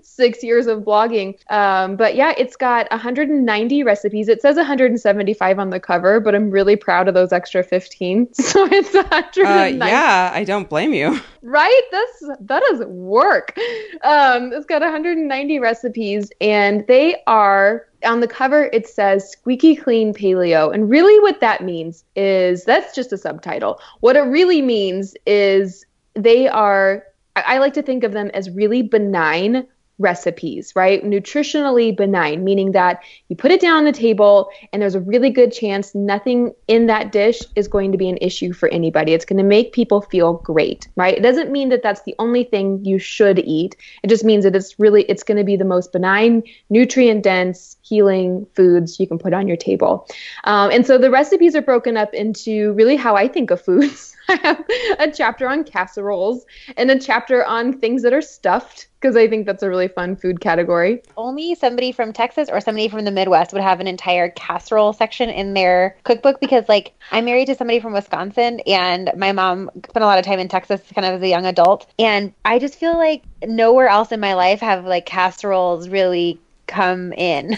[0.01, 1.38] six years of blogging.
[1.51, 4.27] Um, but yeah, it's got 190 recipes.
[4.27, 8.29] It says 175 on the cover, but I'm really proud of those extra 15.
[8.55, 9.81] So it's 190.
[9.81, 11.19] Uh, yeah, I don't blame you.
[11.41, 11.81] Right?
[11.91, 13.57] That's that is work.
[14.03, 20.13] Um, it's got 190 recipes, and they are on the cover it says squeaky clean
[20.13, 20.73] paleo.
[20.73, 23.79] And really what that means is that's just a subtitle.
[23.99, 27.03] What it really means is they are
[27.35, 31.03] I, like to think of them as really benign recipes, right?
[31.03, 35.29] Nutritionally benign, meaning that you put it down on the table and there's a really
[35.29, 39.13] good chance nothing in that dish is going to be an issue for anybody.
[39.13, 41.17] It's going to make people feel great, right?
[41.17, 43.75] It doesn't mean that that's the only thing you should eat.
[44.03, 47.77] It just means that it's really it's going to be the most benign, nutrient dense,
[47.81, 50.08] healing foods you can put on your table.
[50.43, 54.12] Um, and so the recipes are broken up into really how I think of foods.
[54.27, 54.65] I have
[54.99, 56.45] a chapter on casseroles
[56.77, 60.15] and a chapter on things that are stuffed because I think that's a really fun
[60.15, 61.03] food category.
[61.15, 65.29] Only somebody from Texas or somebody from the Midwest would have an entire casserole section
[65.29, 70.03] in their cookbook because, like, I'm married to somebody from Wisconsin and my mom spent
[70.03, 71.85] a lot of time in Texas kind of as a young adult.
[71.99, 77.13] And I just feel like nowhere else in my life have like casseroles really come
[77.13, 77.55] in.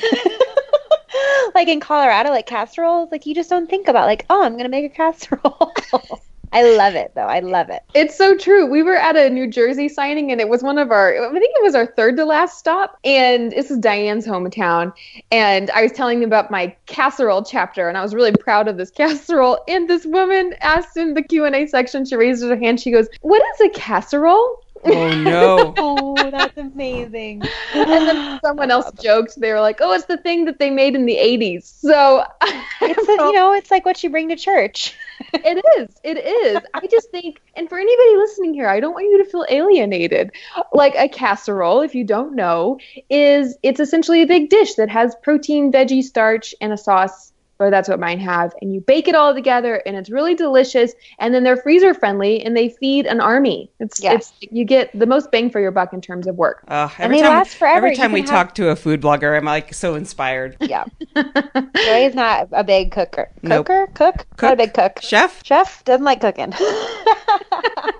[1.56, 4.68] like in Colorado, like casseroles, like you just don't think about like, oh, I'm gonna
[4.68, 5.72] make a casserole.
[6.52, 7.28] I love it though.
[7.28, 7.84] I love it.
[7.94, 8.66] It's so true.
[8.66, 11.56] We were at a New Jersey signing and it was one of our I think
[11.56, 14.94] it was our third to last stop and this is Diane's hometown
[15.32, 18.78] and I was telling them about my casserole chapter and I was really proud of
[18.78, 22.92] this casserole and this woman asked in the Q&A section she raised her hand she
[22.92, 25.74] goes, "What is a casserole?" Oh no.
[25.78, 27.44] oh, that's amazing.
[27.74, 29.40] and then someone else joked.
[29.40, 32.24] They were like, "Oh, it's the thing that they made in the '80s." So
[32.82, 34.96] it's a, you know, it's like what you bring to church.
[35.34, 35.96] It is.
[36.04, 36.62] It is.
[36.74, 40.32] I just think, and for anybody listening here, I don't want you to feel alienated.
[40.74, 45.16] Like a casserole, if you don't know, is it's essentially a big dish that has
[45.24, 48.54] protein, veggie, starch, and a sauce or that's what mine have.
[48.62, 50.94] And you bake it all together, and it's really delicious.
[51.20, 53.70] And then they're freezer friendly, and they feed an army.
[53.80, 54.34] It's yes.
[54.42, 56.64] it's you get the most bang for your buck in terms of work.
[56.68, 57.88] Uh, every and they time, last forever.
[57.88, 58.30] Every time we have...
[58.30, 60.58] talk to a food blogger, I'm like so inspired.
[60.68, 60.84] Yeah,
[61.16, 63.30] Joy is not a big cooker.
[63.46, 63.94] Cooker, nope.
[63.94, 65.00] cook, cook, not a big cook.
[65.02, 66.54] Chef, chef doesn't like cooking.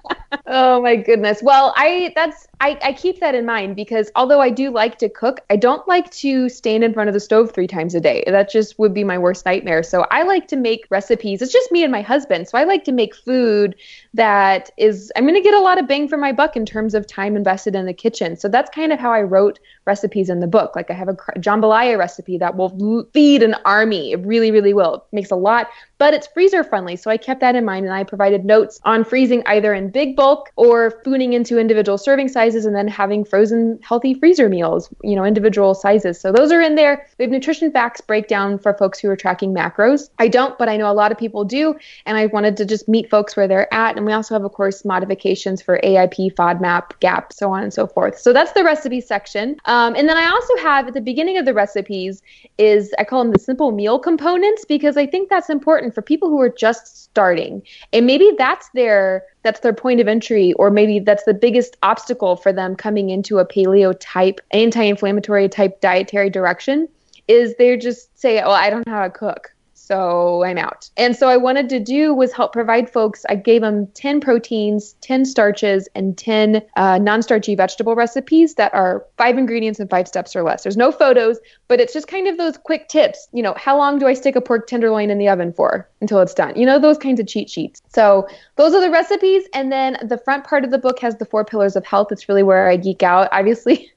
[0.48, 1.44] oh my goodness.
[1.44, 5.10] Well, I that's I, I keep that in mind because although I do like to
[5.10, 8.24] cook, I don't like to stand in front of the stove three times a day.
[8.26, 9.84] That just would be my worst nightmare.
[9.84, 11.42] So I like to make recipes.
[11.42, 12.48] It's just me and my husband.
[12.48, 13.76] So I like to make food
[14.14, 16.96] that is I'm going to get a lot of bang for my buck in terms
[16.96, 18.36] of time invested in the kitchen.
[18.38, 20.76] So that's kind of how I wrote recipes in the book.
[20.76, 24.12] Like I have a jambalaya recipe that will feed an army.
[24.12, 24.96] It really, really will.
[24.96, 26.96] It makes a lot, but it's freezer friendly.
[26.96, 30.16] So I kept that in mind and I provided notes on freezing either in big
[30.16, 35.16] bulk or spooning into individual serving sizes and then having frozen healthy freezer meals, you
[35.16, 36.20] know, individual sizes.
[36.20, 37.08] So those are in there.
[37.18, 40.10] We have nutrition facts breakdown for folks who are tracking macros.
[40.20, 41.76] I don't, but I know a lot of people do.
[42.06, 43.98] And I wanted to just meet folks where they're at.
[43.98, 47.88] And we also have, of course, modifications for AIP, FODMAP, GAP, so on and so
[47.88, 48.20] forth.
[48.20, 49.58] So that's the recipe section.
[49.66, 52.24] Um, um, and then I also have at the beginning of the recipes
[52.58, 56.30] is I call them the simple meal components because I think that's important for people
[56.30, 57.62] who are just starting.
[57.94, 62.38] And maybe that's their that's their point of entry or maybe that's the biggest obstacle
[62.38, 66.88] for them coming into a paleo type anti-inflammatory type dietary direction
[67.28, 69.54] is they're just say, "Oh, I don't know how to cook."
[69.88, 70.90] So I'm out.
[70.98, 73.26] And so I wanted to do was help provide folks.
[73.30, 79.06] I gave them 10 proteins, 10 starches, and 10 uh, non-starchy vegetable recipes that are
[79.18, 80.64] five ingredients and five steps or less.
[80.64, 83.30] There's no photos, but it's just kind of those quick tips.
[83.32, 86.20] You know, how long do I stick a pork tenderloin in the oven for until
[86.20, 86.58] it's done?
[86.58, 87.82] You know, those kinds of cheat sheets.
[87.88, 89.46] So those are the recipes.
[89.54, 92.12] And then the front part of the book has the four pillars of health.
[92.12, 93.30] It's really where I geek out.
[93.32, 93.90] Obviously,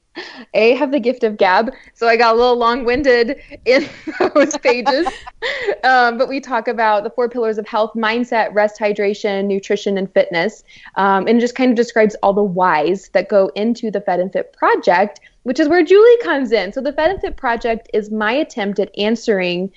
[0.53, 3.89] a have the gift of gab, so I got a little long-winded in
[4.33, 5.07] those pages.
[5.83, 10.11] um, but we talk about the four pillars of health: mindset, rest, hydration, nutrition, and
[10.13, 10.63] fitness.
[10.95, 14.19] Um, and it just kind of describes all the whys that go into the Fed
[14.19, 16.73] and Fit project, which is where Juli comes in.
[16.73, 19.71] So the Fed and Fit project is my attempt at answering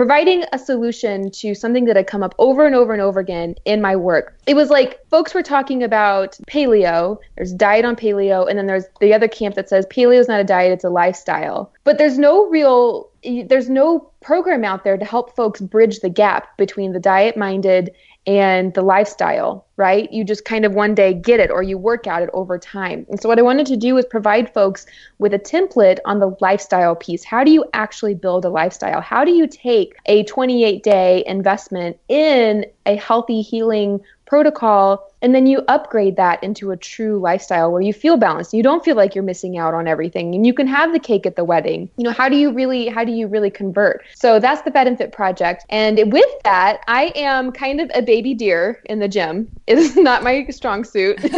[0.00, 3.54] providing a solution to something that had come up over and over and over again
[3.66, 4.34] in my work.
[4.46, 8.86] It was like folks were talking about paleo, there's diet on paleo, and then there's
[9.02, 11.70] the other camp that says paleo is not a diet, it's a lifestyle.
[11.84, 13.10] But there's no real
[13.44, 17.90] there's no program out there to help folks bridge the gap between the diet minded
[18.26, 20.12] and the lifestyle, right?
[20.12, 23.06] You just kind of one day get it or you work at it over time.
[23.08, 24.86] And so, what I wanted to do was provide folks
[25.18, 27.24] with a template on the lifestyle piece.
[27.24, 29.00] How do you actually build a lifestyle?
[29.00, 35.46] How do you take a 28 day investment in a healthy, healing protocol and then
[35.46, 38.54] you upgrade that into a true lifestyle where you feel balanced.
[38.54, 40.34] You don't feel like you're missing out on everything.
[40.34, 41.90] And you can have the cake at the wedding.
[41.96, 44.04] You know how do you really how do you really convert?
[44.14, 45.64] So that's the fed and fit project.
[45.68, 49.50] And with that i am kind of a baby deer in the gym.
[49.66, 51.18] It is not my strong suit.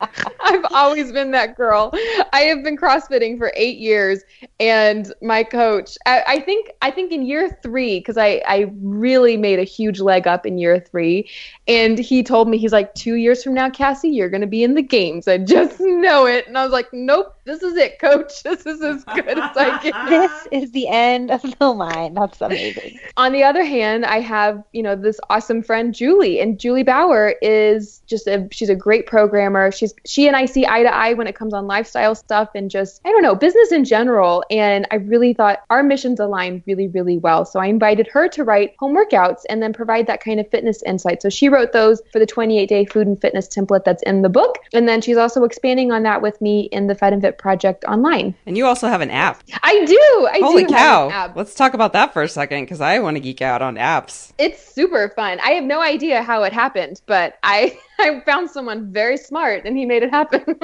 [0.40, 1.90] I've always been that girl.
[2.32, 4.22] I have been CrossFitting for eight years,
[4.58, 9.36] and my coach, I, I think, I think in year three, because I, I really
[9.36, 11.28] made a huge leg up in year three,
[11.68, 14.74] and he told me he's like, two years from now, Cassie, you're gonna be in
[14.74, 15.28] the games.
[15.28, 18.32] I just know it, and I was like, nope, this is it, coach.
[18.50, 19.94] This is as good as I get.
[20.08, 22.14] This is the end of the line.
[22.14, 22.98] That's amazing.
[23.16, 27.34] On the other hand, I have you know this awesome friend Juli, and Juli Bauer
[27.40, 29.70] is just a she's a great programmer.
[29.70, 32.70] She's she and I see eye to eye when it comes on lifestyle stuff and
[32.70, 34.44] just I don't know business in general.
[34.50, 37.44] And I really thought our missions align really really well.
[37.44, 40.82] So I invited her to write home workouts and then provide that kind of fitness
[40.82, 41.22] insight.
[41.22, 44.28] So she wrote those for the 28 day food and fitness template that's in the
[44.28, 47.38] book, and then she's also expanding on that with me in the Fed and Fit
[47.38, 48.34] project online.
[48.46, 49.42] And you also have an app.
[49.62, 50.28] I do.
[50.30, 51.32] I Holy do cow!
[51.34, 54.32] Let's talk about that for a second because I want to geek out on apps.
[54.38, 55.40] It's super fun.
[55.40, 59.76] I have no idea how it happened, but I I found someone very smart and
[59.76, 60.42] he made it happen.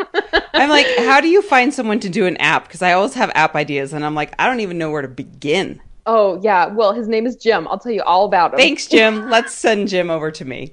[0.54, 2.64] I'm like, how do you find someone to do an app?
[2.64, 5.08] Because I always have app ideas and I'm like, I don't even know where to
[5.08, 5.80] begin.
[6.06, 6.66] Oh, yeah.
[6.66, 7.66] Well, his name is Jim.
[7.68, 8.58] I'll tell you all about him.
[8.58, 9.28] Thanks, Jim.
[9.30, 10.72] Let's send Jim over to me.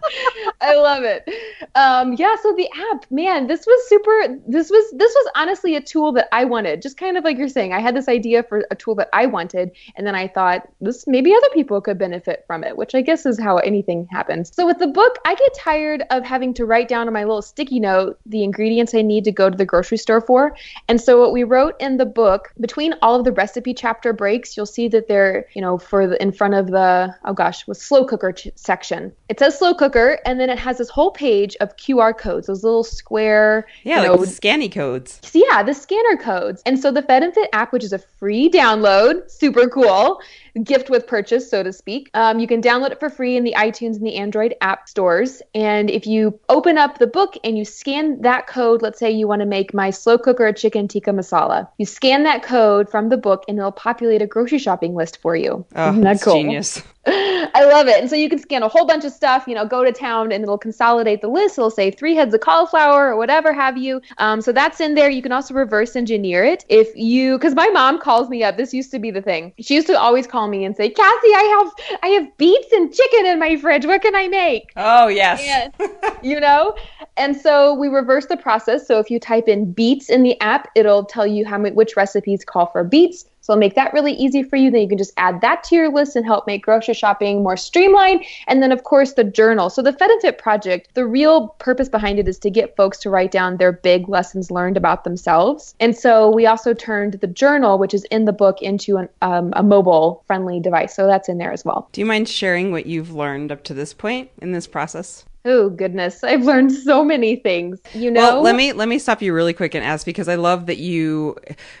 [0.61, 1.27] I love it.
[1.75, 4.39] Um, yeah, so the app, man, this was super.
[4.47, 6.81] This was this was honestly a tool that I wanted.
[6.81, 9.25] Just kind of like you're saying, I had this idea for a tool that I
[9.25, 13.01] wanted, and then I thought this maybe other people could benefit from it, which I
[13.01, 14.53] guess is how anything happens.
[14.53, 17.41] So with the book, I get tired of having to write down on my little
[17.41, 20.55] sticky note the ingredients I need to go to the grocery store for.
[20.87, 24.55] And so what we wrote in the book, between all of the recipe chapter breaks,
[24.55, 27.81] you'll see that they're, you know, for the, in front of the oh gosh, was
[27.81, 29.11] slow cooker ch- section.
[29.29, 32.63] It says slow cooker, and then it has this whole page of QR codes, those
[32.63, 35.19] little square, yeah, you like know, scanny codes.
[35.33, 36.61] yeah, the scanner codes.
[36.65, 40.21] And so the Fed and Fit app, which is a free download, super cool,
[40.63, 42.09] gift with purchase, so to speak.
[42.13, 45.41] Um, you can download it for free in the iTunes and the Android app stores.
[45.53, 49.27] And if you open up the book and you scan that code, let's say you
[49.27, 53.17] want to make my slow cooker chicken tikka masala, you scan that code from the
[53.17, 55.65] book and it'll populate a grocery shopping list for you.
[55.75, 56.33] Oh, Isn't that that's cool?
[56.33, 56.83] genius.
[57.05, 57.99] I love it.
[57.99, 60.31] And so you can scan a whole bunch of stuff, you know, go to town
[60.31, 61.57] and it'll consolidate the list.
[61.57, 64.01] It'll say three heads of cauliflower or whatever have you.
[64.19, 65.09] Um, so that's in there.
[65.09, 68.55] You can also reverse engineer it if you, because my mom calls me up.
[68.55, 69.53] This used to be the thing.
[69.59, 72.93] She used to always call me and say, Cassie, I have, I have beets and
[72.93, 73.85] chicken in my fridge.
[73.85, 74.71] What can I make?
[74.75, 75.41] Oh yes.
[75.79, 75.91] And,
[76.23, 76.75] you know,
[77.17, 78.87] and so we reverse the process.
[78.87, 81.95] So if you type in beets in the app, it'll tell you how many, which
[81.95, 83.25] recipes call for beets.
[83.51, 84.71] I'll make that really easy for you.
[84.71, 87.57] Then you can just add that to your list and help make grocery shopping more
[87.57, 88.23] streamlined.
[88.47, 89.69] And then, of course, the journal.
[89.69, 92.97] So the Fed and Fit project, the real purpose behind it is to get folks
[92.99, 95.75] to write down their big lessons learned about themselves.
[95.79, 99.53] And so we also turned the journal, which is in the book, into an, um,
[99.55, 100.95] a mobile friendly device.
[100.95, 101.89] So that's in there as well.
[101.91, 105.25] Do you mind sharing what you've learned up to this point in this process?
[105.43, 107.79] Oh goodness, I've learned so many things.
[107.93, 108.21] You know.
[108.21, 110.77] Well, let me let me stop you really quick and ask because I love that
[110.77, 111.35] you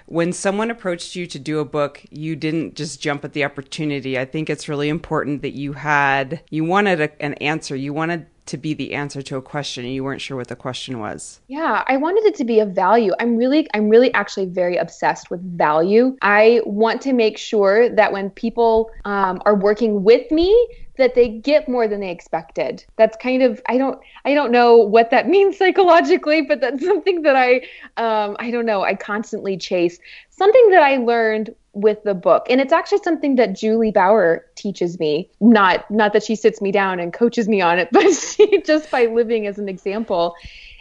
[0.07, 4.17] when someone approached you to do a book, you didn't just jump at the opportunity.
[4.17, 7.75] I think it's really important that you had you wanted a, an answer.
[7.75, 10.55] You wanted to be the answer to a question and you weren't sure what the
[10.55, 11.39] question was.
[11.47, 13.13] Yeah, I wanted it to be of value.
[13.19, 16.17] I'm really I'm really actually very obsessed with value.
[16.21, 20.51] I want to make sure that when people um, are working with me
[20.97, 22.85] that they get more than they expected.
[22.97, 27.21] That's kind of I don't I don't know what that means psychologically, but that's something
[27.23, 27.61] that I
[27.97, 29.97] um, I don't know I constantly chase.
[30.29, 34.99] Something that I learned with the book, and it's actually something that Juli Bauer teaches
[34.99, 35.29] me.
[35.39, 38.91] Not not that she sits me down and coaches me on it, but she just
[38.91, 40.35] by living as an example,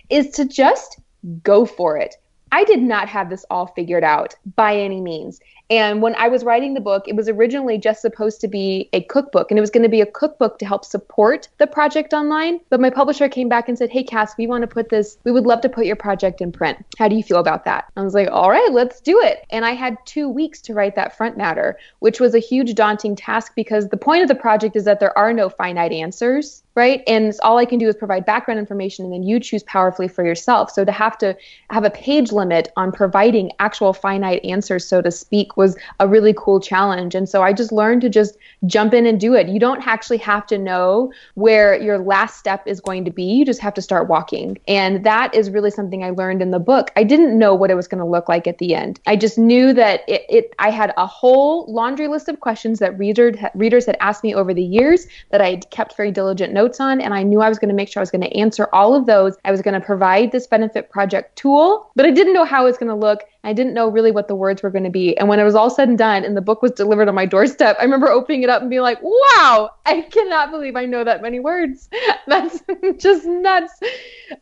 [0.09, 1.01] is to just
[1.43, 2.17] go for it.
[2.53, 5.41] I did not have this all figured out by any means.
[5.71, 9.03] And when I was writing the book, it was originally just supposed to be a
[9.03, 12.59] cookbook, and it was going to be a cookbook to help support the project online.
[12.71, 15.31] But my publisher came back and said, Hey, Cass, we want to put this, we
[15.31, 16.85] would love to put your project in print.
[16.99, 17.85] How do you feel about that?
[17.97, 19.47] I was like, All right, let's do it.
[19.51, 23.15] And I had two weeks to write that front matter, which was a huge daunting
[23.15, 27.03] task because the point of the project is that there are no finite answers right?
[27.07, 30.25] And all I can do is provide background information and then you choose powerfully for
[30.25, 30.71] yourself.
[30.71, 31.37] So to have to
[31.69, 36.35] have a page limit on providing actual finite answers, so to speak, was a really
[36.35, 37.15] cool challenge.
[37.15, 39.47] And so I just learned to just jump in and do it.
[39.47, 43.25] You don't actually have to know where your last step is going to be.
[43.25, 44.57] You just have to start walking.
[44.67, 46.93] And that is really something I learned in the book.
[46.97, 49.01] I didn't know what it was going to look like at the end.
[49.07, 52.99] I just knew that it, it I had a whole laundry list of questions that
[52.99, 57.01] reader, readers had asked me over the years that I kept very diligent notes on.
[57.01, 58.95] And I knew I was going to make sure I was going to answer all
[58.95, 59.37] of those.
[59.45, 62.69] I was going to provide this benefit project tool, but I didn't know how it
[62.69, 63.21] was going to look.
[63.43, 65.17] I didn't know really what the words were going to be.
[65.17, 67.25] And when it was all said and done and the book was delivered on my
[67.27, 71.05] doorstep, I remember opening it up and being like, wow, I cannot believe I know
[71.05, 71.89] that many words.
[72.27, 72.63] That's
[72.99, 73.73] just nuts.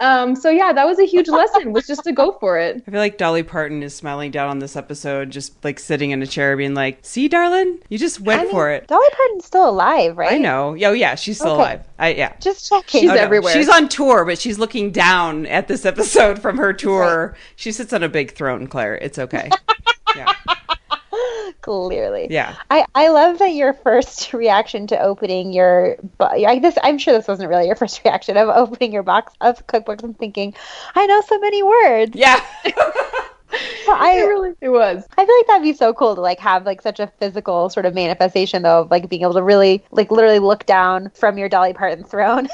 [0.01, 2.83] Um, so yeah, that was a huge lesson was just to go for it.
[2.87, 6.21] I feel like Dolly Parton is smiling down on this episode, just like sitting in
[6.23, 8.87] a chair being like, see, darling, you just went I mean, for it.
[8.89, 10.33] Dolly Parton's still alive, right?
[10.33, 10.77] I know.
[10.85, 11.63] Oh yeah, she's still Okay.
[11.63, 11.85] alive.
[11.99, 12.37] I yeah.
[12.41, 13.03] Just checking.
[13.03, 13.21] She's Oh, no.
[13.21, 13.53] everywhere.
[13.55, 17.37] She's on tour, but she's looking down at this episode from her tour.
[17.57, 18.88] She sits on a big throne, Claire.
[18.95, 19.51] It's okay.
[20.17, 20.33] yeah.
[21.61, 22.29] Clearly.
[22.31, 22.57] Yeah.
[22.71, 27.15] I, I love that your first reaction to opening your bo- I this I'm sure
[27.15, 30.55] this wasn't really your first reaction of opening your box of cookbooks and thinking
[30.95, 32.13] I know so many words.
[32.15, 32.43] Yeah.
[33.91, 35.07] I it really it was.
[35.17, 37.87] I feel like that'd be so cool to like have like such a physical sort
[37.87, 41.49] of manifestation though of like being able to really like literally look down from your
[41.49, 42.49] Dolly Parton throne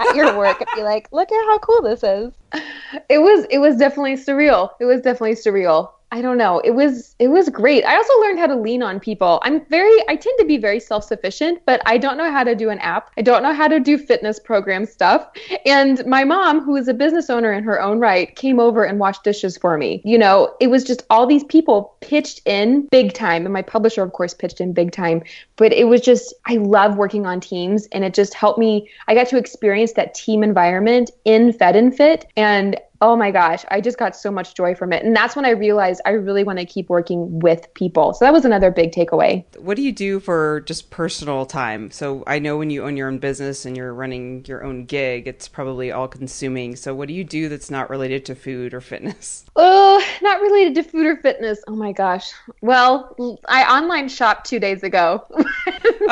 [0.00, 2.32] at your work and be like, look at how cool this is.
[3.08, 4.70] It was it was definitely surreal.
[4.80, 5.90] It was definitely surreal.
[6.12, 6.58] I don't know.
[6.60, 7.84] It was it was great.
[7.84, 9.40] I also learned how to lean on people.
[9.44, 12.70] I'm very I tend to be very self-sufficient, but I don't know how to do
[12.70, 13.12] an app.
[13.16, 15.28] I don't know how to do fitness program stuff.
[15.64, 18.98] And my mom, who is a business owner in her own right, came over and
[18.98, 20.02] washed dishes for me.
[20.04, 24.02] You know, it was just all these people pitched in big time and my publisher
[24.02, 25.22] of course pitched in big time,
[25.56, 29.14] but it was just I love working on teams and it just helped me I
[29.14, 33.80] got to experience that team environment in Fed and Fit and oh my gosh, I
[33.80, 35.02] just got so much joy from it.
[35.04, 38.12] And that's when I realized I really want to keep working with people.
[38.14, 39.44] So that was another big takeaway.
[39.58, 41.90] What do you do for just personal time?
[41.90, 45.26] So I know when you own your own business and you're running your own gig,
[45.26, 46.76] it's probably all consuming.
[46.76, 49.44] So what do you do that's not related to food or fitness?
[49.62, 51.60] Oh, not related to food or fitness.
[51.68, 52.32] Oh my gosh.
[52.62, 53.14] Well,
[53.46, 55.24] I online shopped two days ago.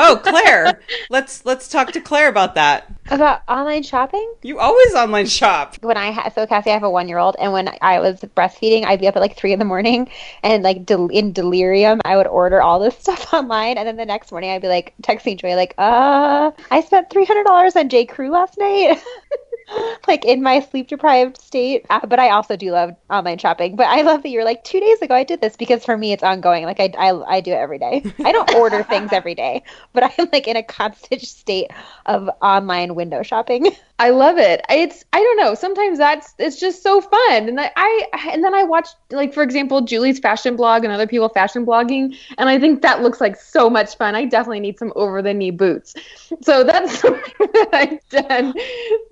[0.00, 0.80] Oh, Claire.
[1.10, 2.92] let's let's talk to Claire about that.
[3.10, 4.32] About online shopping?
[4.42, 5.76] You always online shop.
[5.82, 8.20] when I ha- so Cassie, I have a one year old, and when I was
[8.20, 10.08] breastfeeding, I'd be up at like three in the morning,
[10.42, 14.06] and like del- in delirium, I would order all this stuff online, and then the
[14.06, 17.88] next morning, I'd be like texting Joy, like, "Uh, I spent three hundred dollars on
[17.88, 18.06] J.
[18.06, 19.02] Crew last night."
[20.08, 21.84] like in my sleep deprived state.
[21.90, 23.76] Uh, but i also do love online shopping.
[23.76, 26.12] But i love that you're like two days ago i did this because for me
[26.12, 26.64] it's ongoing.
[26.64, 28.02] Like i, I, I do it every day.
[28.24, 29.62] I don't order things every day
[29.92, 31.70] but i'm like in a constant state
[32.06, 34.64] of online window shopping I love it.
[34.70, 35.54] It's I don't know.
[35.54, 39.42] Sometimes that's it's just so fun, and I, I and then I watch like for
[39.42, 43.36] example Juli's fashion blog and other people fashion blogging, and I think that looks like
[43.36, 44.14] so much fun.
[44.14, 45.94] I definitely need some over the knee boots.
[46.42, 48.54] So that's something that I've done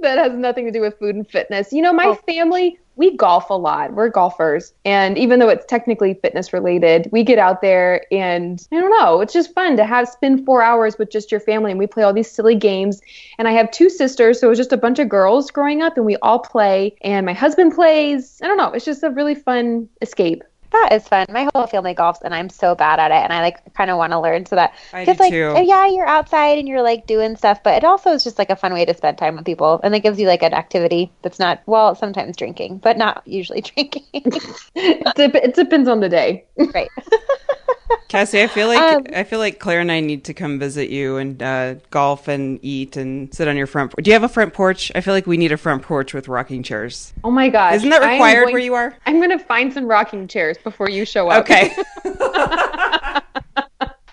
[0.01, 1.73] that has nothing to do with food and fitness.
[1.73, 2.15] You know, my oh.
[2.15, 3.93] family we golf a lot.
[3.93, 4.73] We're golfers.
[4.85, 9.21] And even though it's technically fitness related, we get out there and I don't know,
[9.21, 12.03] it's just fun to have spend four hours with just your family and we play
[12.03, 13.01] all these silly games.
[13.39, 15.97] And I have two sisters, so it was just a bunch of girls growing up
[15.97, 18.41] and we all play and my husband plays.
[18.43, 20.43] I don't know, it's just a really fun escape.
[20.83, 21.27] That is fun.
[21.31, 23.97] My whole family golfs, and I'm so bad at it, and I like kind of
[23.97, 25.55] want to learn so that I do like too.
[25.57, 28.51] uh, yeah, you're outside and you're like doing stuff, but it also is just like
[28.51, 31.11] a fun way to spend time with people, and it gives you like an activity
[31.23, 34.05] that's not well, sometimes drinking, but not usually drinking.
[34.13, 36.45] it, dep- it depends on the day.
[36.75, 36.91] right.
[38.09, 40.91] Cassie, I feel like Um, I feel like Claire and I need to come visit
[40.91, 43.93] you and uh, golf and eat and sit on your front.
[43.93, 44.05] Porch.
[44.05, 44.91] Do you have a front porch?
[44.95, 47.13] I feel like we need a front porch with rocking chairs.
[47.25, 47.75] Oh my gosh.
[47.77, 48.97] Isn't that required going- where you are?
[49.07, 51.43] I'm going to find some rocking chairs before you show up.
[51.45, 51.75] Okay.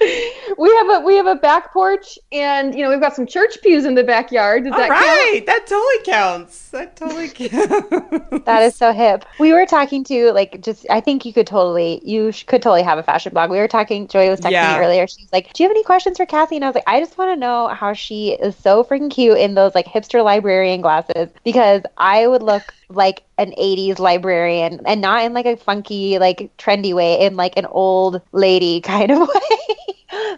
[0.57, 3.57] we have a we have a back porch and you know we've got some church
[3.61, 4.63] pews in the backyard.
[4.63, 5.01] Does All that count?
[5.01, 6.69] right, that totally counts.
[6.69, 8.45] That totally counts.
[8.45, 9.25] That is so hip.
[9.39, 12.83] We were talking to like just I think you could totally you sh- could totally
[12.83, 13.49] have a fashion blog.
[13.51, 14.07] We were talking.
[14.07, 14.77] Joy was texting Yeah.
[14.79, 15.07] me earlier.
[15.07, 17.17] She's like, "Do you have any questions for Kathy?" And I was like, "I just
[17.17, 21.29] want to know how she is so freaking cute in those like hipster librarian glasses
[21.43, 26.51] because I would look like an 80s librarian and not in like a funky like
[26.57, 29.52] trendy way in like an old lady kind of way."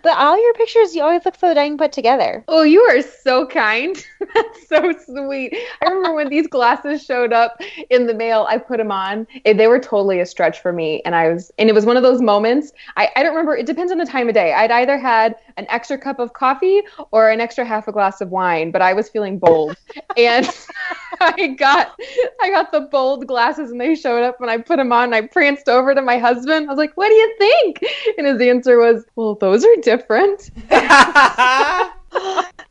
[0.06, 2.44] But all your pictures, you always look so dang put together.
[2.48, 3.98] Oh, you are so kind.
[4.36, 5.56] That's so sweet.
[5.82, 7.60] I remember when these glasses showed up
[7.90, 9.26] in the mail, I put them on.
[9.46, 11.02] It, they were totally a stretch for me.
[11.06, 12.74] And I was, and it was one of those moments.
[12.98, 14.54] I, I don't remember, it depends on the time of day.
[14.54, 16.82] I'd either had an extra cup of coffee
[17.12, 19.78] or an extra half a glass of wine, but I was feeling bold.
[20.18, 20.46] and
[21.22, 21.98] I got,
[22.42, 25.16] I got the bold glasses and they showed up and I put them on and
[25.16, 26.68] I pranced over to my husband.
[26.68, 27.80] I was like, what do you think?
[28.18, 30.52] And his answer was, well, those are different.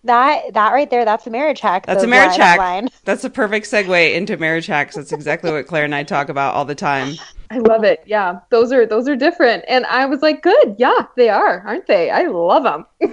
[0.04, 1.86] That that right there, that's a marriage hack.
[1.86, 2.58] That's a marriage line- hack.
[2.58, 2.88] line.
[3.04, 4.96] That's a perfect segue into marriage hacks.
[4.96, 7.16] That's exactly what Claire and I talk about all the time.
[7.50, 8.02] I love it.
[8.06, 9.64] Yeah, those are those are different.
[9.68, 10.76] And I was like, good.
[10.78, 12.10] Yeah, they are, aren't they?
[12.10, 12.86] I love them.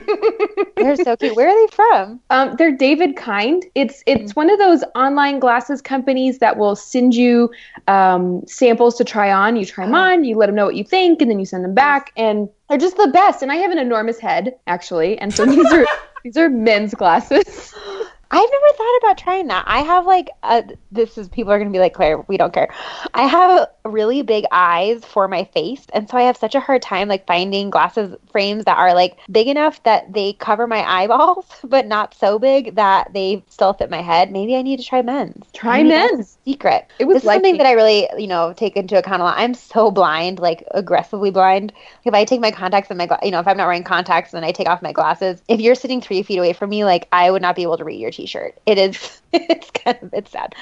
[0.77, 1.35] They're so cute.
[1.35, 2.19] Where are they from?
[2.29, 3.65] Um, they're David Kind.
[3.75, 7.51] It's it's one of those online glasses companies that will send you
[7.87, 9.55] um, samples to try on.
[9.57, 11.63] You try them on, you let them know what you think, and then you send
[11.63, 12.11] them back.
[12.15, 13.41] And they're just the best.
[13.43, 15.85] And I have an enormous head actually, and so these are
[16.23, 17.73] these are men's glasses.
[18.33, 19.65] I've never thought about trying that.
[19.67, 22.73] I have like a, this is people are gonna be like Claire, we don't care.
[23.13, 26.81] I have really big eyes for my face, and so I have such a hard
[26.81, 31.45] time like finding glasses frames that are like big enough that they cover my eyeballs,
[31.63, 34.31] but not so big that they still fit my head.
[34.31, 35.45] Maybe I need to try men's.
[35.53, 36.37] Try Maybe men's.
[36.45, 36.87] secret.
[36.99, 39.37] It was this is something that I really, you know, take into account a lot.
[39.37, 41.73] I'm so blind, like aggressively blind.
[42.05, 44.33] If I take my contacts and my, gla- you know, if I'm not wearing contacts
[44.33, 47.07] and I take off my glasses, if you're sitting three feet away from me, like
[47.11, 48.55] I would not be able to read your T-shirt.
[48.67, 50.53] It is, it's kind of, it's sad.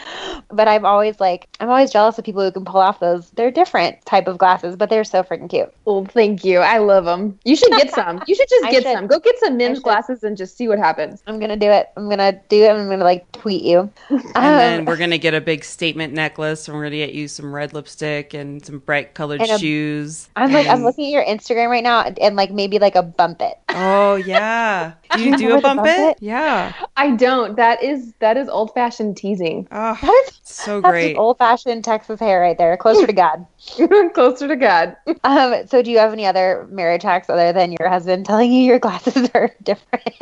[0.50, 3.30] But I'm always like, I'm always jealous of people who can pull off those.
[3.32, 5.74] They're different type of glasses, but they're so freaking cute.
[5.86, 6.60] Well, thank you.
[6.60, 7.38] I love them.
[7.46, 8.22] You should get some.
[8.28, 8.94] You should just get should.
[8.94, 9.08] some.
[9.08, 11.24] Go get some men's glasses and just see what happens.
[11.28, 11.90] I'm gonna do it.
[11.98, 12.70] I'm gonna do it.
[12.70, 13.90] I'm gonna like tweet you.
[14.10, 17.28] And Um, then we're gonna get a big statement necklace, and we're gonna get you
[17.28, 20.30] some red lipstick and some bright colored a- shoes.
[20.36, 23.42] I'm like, I'm looking at your Instagram right now, and like maybe like a bump
[23.42, 23.56] it.
[23.70, 24.94] Oh yeah.
[25.16, 26.00] Do you You do a bump bump it?
[26.00, 26.18] it?
[26.22, 26.74] Yeah.
[26.98, 27.56] I don't.
[27.56, 29.68] That is that is old fashioned teasing.
[29.72, 31.16] Oh, That's so great.
[31.16, 33.46] old fashioned Texas hair right there, closer to God.
[34.14, 34.96] Closer to God.
[35.24, 38.64] Um, so do you have any other marriage hacks other than your husband telling you
[38.64, 40.14] your glasses are different?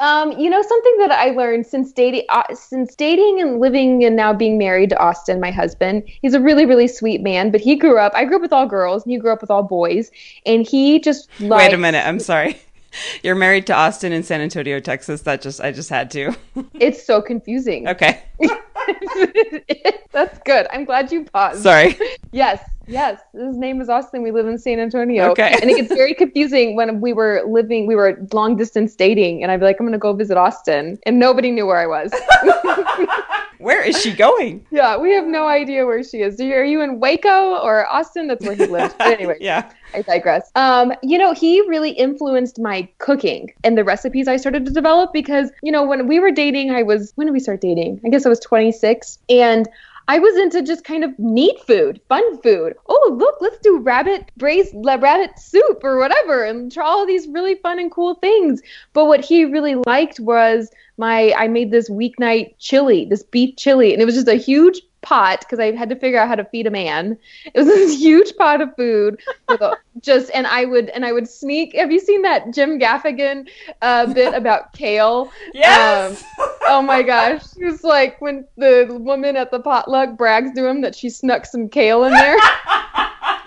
[0.00, 4.16] Um, you know something that I learned since dating, uh, since dating and living and
[4.16, 6.04] now being married to Austin, my husband.
[6.22, 8.12] He's a really, really sweet man, but he grew up.
[8.14, 10.10] I grew up with all girls, and he grew up with all boys,
[10.46, 12.06] and he just Wait a minute.
[12.06, 12.58] I'm sorry.
[13.22, 15.22] You're married to Austin in San Antonio, Texas.
[15.22, 16.34] That just I just had to.
[16.74, 17.88] It's so confusing.
[17.88, 18.22] okay.
[20.12, 20.66] That's good.
[20.72, 21.62] I'm glad you paused.
[21.62, 21.96] Sorry.
[22.32, 23.20] Yes, yes.
[23.32, 24.22] His name is Austin.
[24.22, 25.30] We live in San Antonio.
[25.30, 25.56] Okay.
[25.60, 29.50] And it gets very confusing when we were living, we were long distance dating, and
[29.50, 30.98] I'd be like, I'm going to go visit Austin.
[31.06, 32.12] And nobody knew where I was.
[33.60, 34.66] Where is she going?
[34.70, 36.40] yeah, we have no idea where she is.
[36.40, 38.26] Are you in Waco or Austin?
[38.26, 38.94] That's where he lives.
[38.96, 39.70] But anyway, yeah.
[39.92, 40.50] I digress.
[40.54, 45.12] Um, you know, he really influenced my cooking and the recipes I started to develop
[45.12, 48.00] because, you know, when we were dating, I was, when did we start dating?
[48.04, 49.18] I guess I was 26.
[49.28, 49.68] And
[50.10, 52.74] I was into just kind of neat food, fun food.
[52.88, 57.54] Oh, look, let's do rabbit braised rabbit soup or whatever and try all these really
[57.54, 58.60] fun and cool things.
[58.92, 63.92] But what he really liked was my I made this weeknight chili, this beef chili,
[63.92, 66.44] and it was just a huge pot because I had to figure out how to
[66.44, 67.18] feed a man.
[67.44, 69.20] It was this huge pot of food
[70.00, 71.74] just and I would and I would sneak.
[71.74, 73.48] Have you seen that Jim Gaffigan
[73.82, 75.30] uh, bit about kale?
[75.52, 76.22] Yes.
[76.66, 77.44] Oh my gosh.
[77.56, 81.46] It was like when the woman at the potluck brags to him that she snuck
[81.46, 82.36] some kale in there.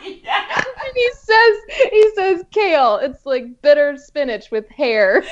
[0.03, 0.63] yeah.
[0.85, 1.57] and he says
[1.91, 2.97] he says kale.
[2.97, 5.23] It's like bitter spinach with hair.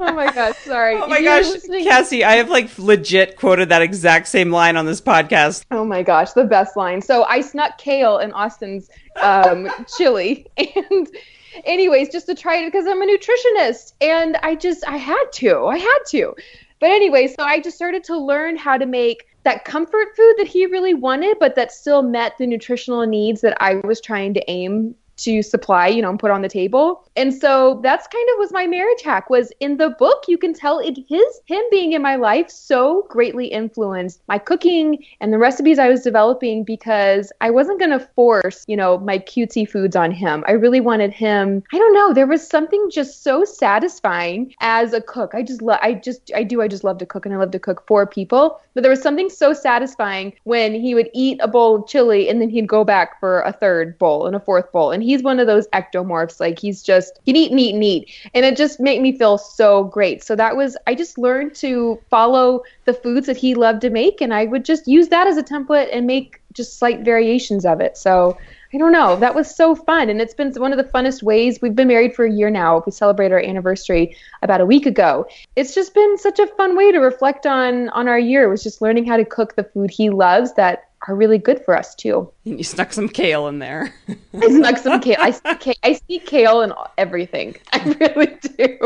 [0.00, 0.96] Oh my gosh, sorry.
[0.96, 4.76] Oh my you're gosh, listening- Cassie, I have like legit quoted that exact same line
[4.76, 5.64] on this podcast.
[5.70, 7.00] Oh my gosh, the best line.
[7.02, 8.90] So I snuck kale in Austin's
[9.20, 11.08] um, chili, and
[11.64, 15.66] anyways, just to try it because I'm a nutritionist, and I just I had to,
[15.66, 16.34] I had to.
[16.80, 20.46] But anyway, so I just started to learn how to make that comfort food that
[20.46, 24.50] he really wanted, but that still met the nutritional needs that I was trying to
[24.50, 27.08] aim to supply, you know, and put on the table.
[27.16, 30.52] And so that's kind of was my marriage hack was in the book you can
[30.52, 35.38] tell it his him being in my life so greatly influenced my cooking and the
[35.38, 39.96] recipes I was developing because I wasn't going to force, you know, my cutesy foods
[39.96, 40.44] on him.
[40.48, 41.62] I really wanted him.
[41.72, 45.34] I don't know, there was something just so satisfying as a cook.
[45.34, 47.52] I just love I just I do I just love to cook and I love
[47.52, 48.60] to cook for people.
[48.74, 52.40] But there was something so satisfying when he would eat a bowl of chili and
[52.40, 54.90] then he'd go back for a third bowl and a fourth bowl.
[54.90, 56.40] And he's one of those ectomorphs.
[56.40, 58.10] Like he's just he'd eat eat eat.
[58.34, 60.22] And it just made me feel so great.
[60.24, 64.20] So that was I just learned to follow the foods that he loved to make
[64.20, 67.80] and I would just use that as a template and make just slight variations of
[67.80, 67.96] it.
[67.96, 68.38] So
[68.74, 69.16] I don't know.
[69.16, 70.08] That was so fun.
[70.08, 71.60] And it's been one of the funnest ways.
[71.62, 72.82] We've been married for a year now.
[72.84, 75.26] We celebrate our anniversary about a week ago.
[75.54, 78.44] It's just been such a fun way to reflect on on our year.
[78.44, 81.64] It was just learning how to cook the food he loves that are really good
[81.64, 82.30] for us too.
[82.44, 83.94] And you snuck some kale in there.
[84.08, 85.16] I snuck some kale.
[85.18, 85.74] I see, kale.
[85.82, 87.56] I see kale in everything.
[87.72, 88.78] I really do.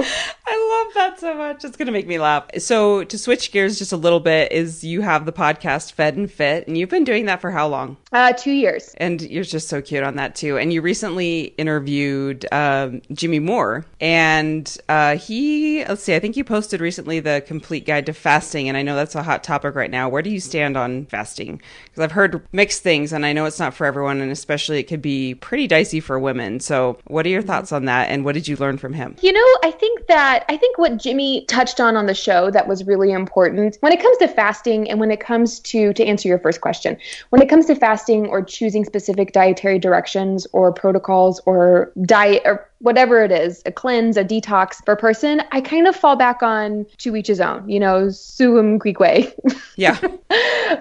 [0.47, 1.65] I love that so much.
[1.65, 2.47] It's gonna make me laugh.
[2.59, 6.31] So to switch gears just a little bit, is you have the podcast Fed and
[6.31, 7.97] Fit, and you've been doing that for how long?
[8.13, 8.95] Uh, two years.
[8.99, 10.59] And you're just so cute on that too.
[10.59, 16.45] And you recently interviewed um, Jimmy Moore, and uh, he let's see, I think you
[16.45, 19.91] posted recently the complete guide to fasting, and I know that's a hot topic right
[19.91, 20.09] now.
[20.09, 21.61] Where do you stand on fasting?
[21.85, 24.85] Because I've heard mixed things, and I know it's not for everyone, and especially it
[24.85, 26.59] could be pretty dicey for women.
[26.59, 27.51] So, what are your mm-hmm.
[27.51, 29.15] thoughts on that, and what did you learn from him?
[29.21, 32.67] You know, I think that I think what Jimmy touched on on the show that
[32.67, 36.29] was really important when it comes to fasting, and when it comes to to answer
[36.29, 36.97] your first question,
[37.29, 42.68] when it comes to fasting or choosing specific dietary directions or protocols or diet or
[42.81, 46.43] whatever it is, a cleanse, a detox for a person, I kind of fall back
[46.43, 49.35] on to each his own, you know, suum cuique.
[49.77, 49.97] Yeah.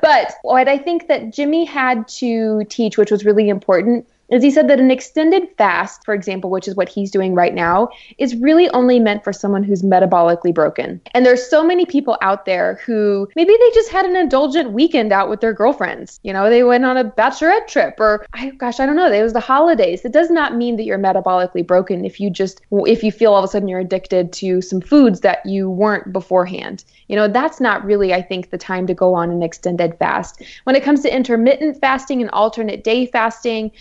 [0.01, 4.51] but what I think that Jimmy had to teach, which was really important, is he
[4.51, 8.35] said that an extended fast, for example, which is what he's doing right now, is
[8.35, 11.01] really only meant for someone who's metabolically broken.
[11.13, 15.13] And there's so many people out there who maybe they just had an indulgent weekend
[15.13, 16.19] out with their girlfriends.
[16.23, 19.23] You know, they went on a bachelorette trip or I gosh, I don't know, it
[19.23, 20.03] was the holidays.
[20.03, 23.39] It does not mean that you're metabolically broken if you just if you feel all
[23.39, 26.83] of a sudden you're addicted to some foods that you weren't beforehand.
[27.07, 30.41] You know, that's not really I think the time to go on an extended fast.
[30.65, 33.71] When it comes to intermittent fasting and alternate day fasting,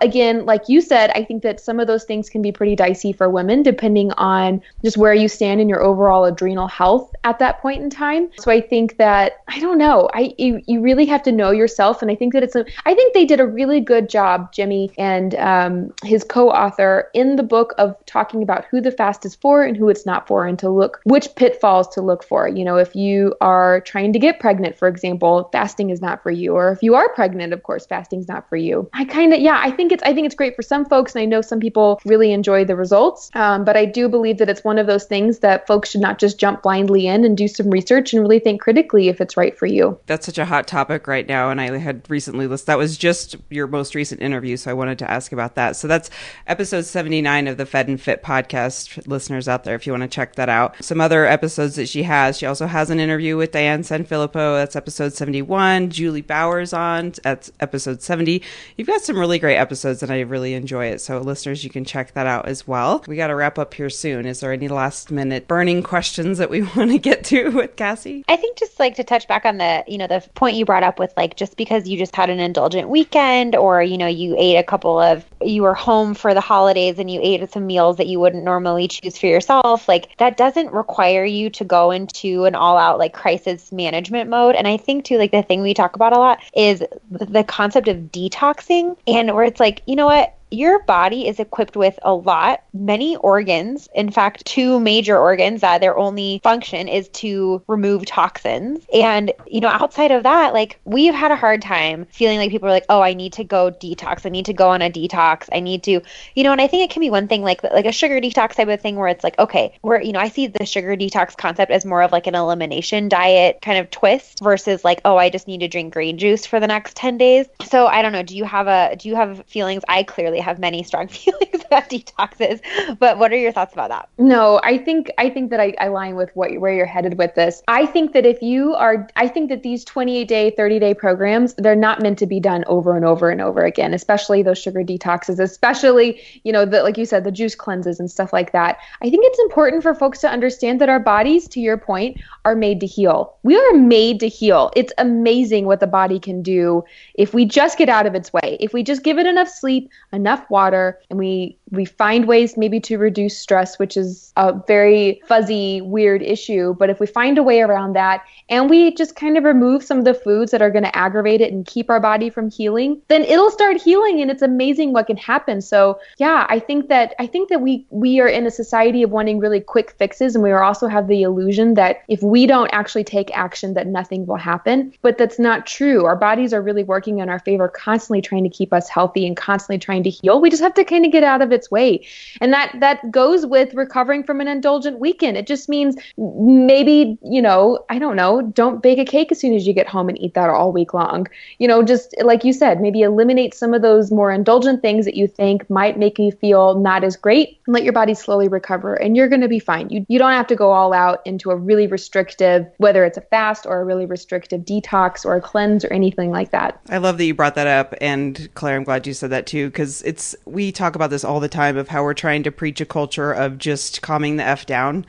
[0.00, 3.12] again, like you said, I think that some of those things can be pretty dicey
[3.12, 7.60] for women depending on just where you stand in your overall adrenal health at that
[7.60, 8.30] point in time.
[8.38, 10.08] So I think that I don't know.
[10.12, 12.64] I you, you really have to know yourself, and I think that it's a.
[12.84, 17.42] I think they did a really good job, Jimmy and um, his co-author, in the
[17.42, 20.58] book of talking about who the fast is for and who it's not for, and
[20.58, 22.48] to look which pitfalls to look for.
[22.48, 26.30] You know, if you are trying to get pregnant, for example, fasting is not for
[26.30, 28.88] you, or if you are pregnant, of course, fasting's not for you.
[28.92, 29.63] I kind of yeah.
[29.64, 31.98] I think it's I think it's great for some folks, and I know some people
[32.04, 33.30] really enjoy the results.
[33.34, 36.18] Um, but I do believe that it's one of those things that folks should not
[36.18, 39.58] just jump blindly in and do some research and really think critically if it's right
[39.58, 39.98] for you.
[40.04, 42.66] That's such a hot topic right now, and I had recently listened.
[42.66, 45.76] That was just your most recent interview, so I wanted to ask about that.
[45.76, 46.10] So that's
[46.46, 49.06] episode seventy nine of the Fed and Fit podcast.
[49.06, 50.84] Listeners out there, if you want to check that out.
[50.84, 52.36] Some other episodes that she has.
[52.36, 54.58] She also has an interview with Diane Sanfilippo.
[54.58, 55.88] That's episode seventy one.
[55.88, 57.14] Juli Bauer's on.
[57.22, 58.42] That's episode seventy.
[58.76, 61.00] You've got some really great episodes, and I really enjoy it.
[61.00, 63.04] So, listeners, you can check that out as well.
[63.06, 64.26] We got to wrap up here soon.
[64.26, 68.24] Is there any last minute burning questions that we want to get to with Cassie?
[68.28, 70.82] I think just like to touch back on the, you know, the point you brought
[70.82, 74.34] up with like just because you just had an indulgent weekend or, you know, you
[74.38, 77.96] ate a couple of, you were home for the holidays and you ate some meals
[77.96, 82.44] that you wouldn't normally choose for yourself, like that doesn't require you to go into
[82.44, 84.54] an all out like crisis management mode.
[84.54, 87.88] And I think too, like the thing we talk about a lot is the concept
[87.88, 90.34] of detoxing and where it's like, you know what?
[90.54, 93.88] Your body is equipped with a lot, many organs.
[93.94, 98.84] In fact, two major organs that their only function is to remove toxins.
[98.92, 102.68] And, you know, outside of that, like we've had a hard time feeling like people
[102.68, 104.26] are like, oh, I need to go detox.
[104.26, 105.48] I need to go on a detox.
[105.52, 106.00] I need to,
[106.34, 108.54] you know, and I think it can be one thing like like a sugar detox
[108.54, 111.36] type of thing where it's like, okay, where, you know, I see the sugar detox
[111.36, 115.30] concept as more of like an elimination diet kind of twist versus like, oh, I
[115.30, 117.46] just need to drink green juice for the next 10 days.
[117.64, 118.22] So I don't know.
[118.22, 119.82] Do you have a, do you have feelings?
[119.88, 122.60] I clearly have many strong feelings about detoxes,
[122.98, 124.08] but what are your thoughts about that?
[124.18, 127.34] No, I think I think that I, I align with what where you're headed with
[127.34, 127.62] this.
[127.68, 131.54] I think that if you are, I think that these 28 day, 30 day programs,
[131.54, 133.94] they're not meant to be done over and over and over again.
[133.94, 138.10] Especially those sugar detoxes, especially you know the like you said the juice cleanses and
[138.10, 138.78] stuff like that.
[139.02, 142.56] I think it's important for folks to understand that our bodies, to your point, are
[142.56, 143.36] made to heal.
[143.42, 144.70] We are made to heal.
[144.76, 146.84] It's amazing what the body can do
[147.14, 148.56] if we just get out of its way.
[148.60, 152.78] If we just give it enough sleep, enough water, and we we find ways maybe
[152.80, 156.74] to reduce stress, which is a very fuzzy, weird issue.
[156.78, 159.98] But if we find a way around that and we just kind of remove some
[159.98, 163.00] of the foods that are going to aggravate it and keep our body from healing,
[163.08, 165.60] then it'll start healing and it's amazing what can happen.
[165.62, 169.10] So yeah, I think that I think that we we are in a society of
[169.10, 173.04] wanting really quick fixes and we also have the illusion that if we don't actually
[173.04, 174.92] take action that nothing will happen.
[175.02, 176.04] But that's not true.
[176.04, 179.36] Our bodies are really working in our favor, constantly trying to keep us healthy and
[179.36, 180.40] constantly trying to heal.
[180.40, 182.04] We just have to kind of get out of its way.
[182.40, 185.36] And that that goes with recovering from an indulgent weekend.
[185.36, 189.54] It just means maybe, you know, I don't know, don't bake a cake as soon
[189.54, 191.26] as you get home and eat that all week long.
[191.58, 195.14] You know, just like you said, maybe eliminate some of those more indulgent things that
[195.14, 198.94] you think might make you feel not as great and let your body slowly recover
[198.94, 199.88] and you're going to be fine.
[199.90, 203.20] You you don't have to go all out into a really restrictive whether it's a
[203.22, 206.80] fast or a really restrictive detox or a cleanse or anything like that.
[206.88, 209.70] I love that you brought that up and Claire, I'm glad you said that too
[209.70, 212.80] cuz it's we talk about this all the time of how we're trying to preach
[212.80, 215.04] a culture of just calming the f down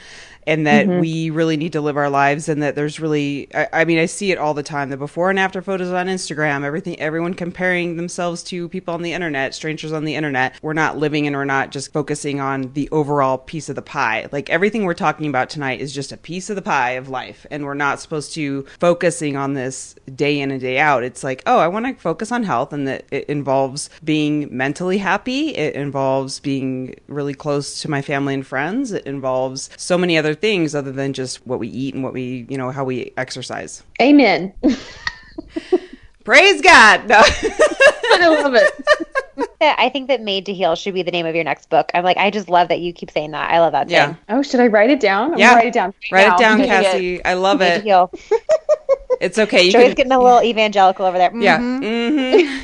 [0.47, 0.99] and that mm-hmm.
[0.99, 4.05] we really need to live our lives and that there's really I, I, mean i
[4.05, 7.97] see it all the time the before and after photos on instagram everything everyone comparing
[7.97, 10.55] themselves to people on the internet strangers on the internet.
[10.61, 14.27] We're not living and we're not just focusing on the overall piece of the pie.
[14.31, 17.45] Like everything we're talking about tonight is just a piece of the pie of life
[17.49, 21.03] and we're not supposed to focusing on this day in and day out.
[21.03, 24.99] It's like oh i want to focus on health and that it involves being mentally
[24.99, 25.55] happy.
[25.55, 28.91] It involves being really close to my family and friends.
[28.91, 32.45] It involves so many other things other than just what we eat and what we,
[32.49, 33.83] you know, how we exercise.
[34.01, 34.53] Amen.
[36.23, 37.07] Praise God.
[37.07, 37.21] No.
[37.23, 39.49] I love it.
[39.61, 41.91] I think that Made to Heal should be the name of your next book.
[41.93, 43.51] I'm like, I just love that you keep saying that.
[43.51, 43.89] I love that.
[43.89, 44.13] Yeah.
[44.13, 44.17] Thing.
[44.29, 45.33] Oh, should I write it down?
[45.33, 45.55] I'm yeah.
[45.55, 45.93] Write it down.
[46.11, 46.35] Right write now.
[46.35, 47.15] it down, Cassie.
[47.15, 47.21] It.
[47.25, 47.77] I love Made it.
[47.79, 48.11] To heal.
[49.21, 49.63] It's okay.
[49.63, 49.95] You Joy's can...
[49.95, 51.29] getting a little evangelical over there.
[51.29, 51.41] Mm-hmm.
[51.41, 51.59] Yeah.
[51.59, 52.63] Mm-hmm.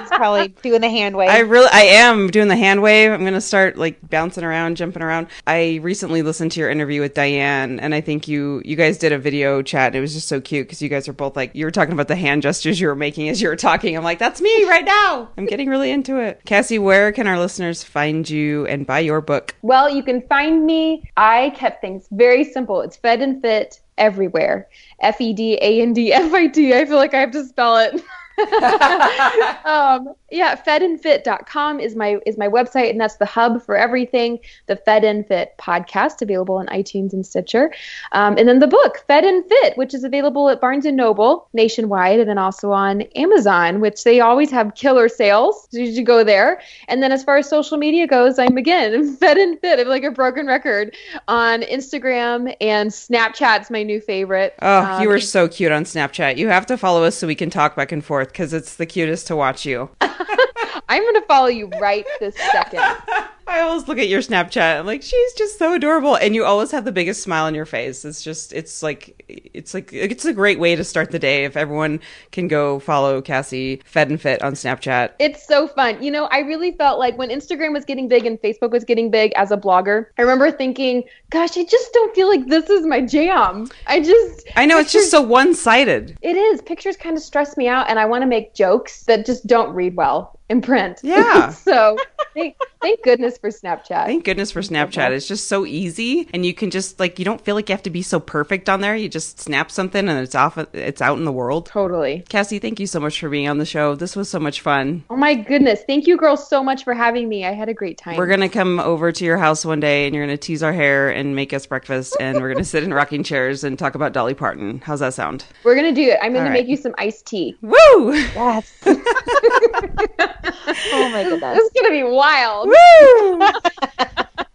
[0.00, 1.30] He's probably doing the hand wave.
[1.30, 3.10] I really, I am doing the hand wave.
[3.10, 5.28] I'm gonna start like bouncing around, jumping around.
[5.46, 9.12] I recently listened to your interview with Diane, and I think you, you guys did
[9.12, 9.88] a video chat.
[9.88, 11.92] And it was just so cute because you guys are both like, you were talking
[11.92, 13.96] about the hand gestures you were making as you were talking.
[13.96, 15.28] I'm like, that's me right now.
[15.36, 16.40] I'm getting really into it.
[16.44, 19.54] Cassie, where can our listeners find you and buy your book?
[19.62, 21.10] Well, you can find me.
[21.16, 22.80] I kept things very simple.
[22.80, 24.68] It's Fed and Fit everywhere.
[25.00, 26.74] F E D A N D F I T.
[26.74, 28.02] I feel like I have to spell it.
[29.64, 34.38] um, yeah, fedandfit.com is my is my website, and that's the hub for everything.
[34.66, 37.72] The Fed and Fit podcast available on iTunes and Stitcher,
[38.12, 41.48] um, and then the book Fed and Fit, which is available at Barnes and Noble
[41.52, 45.68] nationwide, and then also on Amazon, which they always have killer sales.
[45.70, 46.60] So you should go there.
[46.88, 49.80] And then as far as social media goes, I'm again Fed and Fit.
[49.80, 50.96] I'm like a broken record
[51.28, 54.54] on Instagram and Snapchat's my new favorite.
[54.62, 56.36] Oh, um, you are so cute on Snapchat.
[56.36, 58.86] You have to follow us so we can talk back and forth because it's the
[58.86, 59.90] cutest to watch you.
[60.00, 62.82] I'm going to follow you right this second.
[63.50, 64.78] I always look at your Snapchat.
[64.78, 67.66] I'm like, she's just so adorable, and you always have the biggest smile on your
[67.66, 68.04] face.
[68.04, 71.56] It's just, it's like, it's like, it's a great way to start the day if
[71.56, 71.98] everyone
[72.30, 75.14] can go follow Cassie Fed and Fit on Snapchat.
[75.18, 76.00] It's so fun.
[76.00, 79.10] You know, I really felt like when Instagram was getting big and Facebook was getting
[79.10, 82.86] big as a blogger, I remember thinking, gosh, I just don't feel like this is
[82.86, 83.68] my jam.
[83.88, 86.16] I just, I know pictures, it's just so one sided.
[86.22, 86.62] It is.
[86.62, 89.74] Pictures kind of stress me out, and I want to make jokes that just don't
[89.74, 91.00] read well in print.
[91.02, 91.48] Yeah.
[91.50, 91.96] so
[92.34, 94.06] thank, thank goodness for Snapchat.
[94.06, 95.12] Thank goodness for Snapchat.
[95.12, 97.84] It's just so easy, and you can just like you don't feel like you have
[97.84, 98.94] to be so perfect on there.
[98.94, 100.58] You just snap something, and it's off.
[100.74, 101.66] It's out in the world.
[101.66, 102.24] Totally.
[102.28, 103.94] Cassie, thank you so much for being on the show.
[103.94, 105.04] This was so much fun.
[105.08, 105.82] Oh my goodness!
[105.86, 107.46] Thank you, girls, so much for having me.
[107.46, 108.16] I had a great time.
[108.16, 111.10] We're gonna come over to your house one day, and you're gonna tease our hair
[111.10, 114.34] and make us breakfast, and we're gonna sit in rocking chairs and talk about Dolly
[114.34, 114.80] Parton.
[114.84, 115.44] How's that sound?
[115.62, 116.18] We're gonna do it.
[116.20, 116.52] I'm gonna right.
[116.52, 117.56] make you some iced tea.
[117.62, 118.14] Woo!
[118.14, 118.72] Yes.
[120.44, 121.56] oh my goodness.
[121.56, 122.68] This is gonna be wild.
[122.68, 124.44] Woo!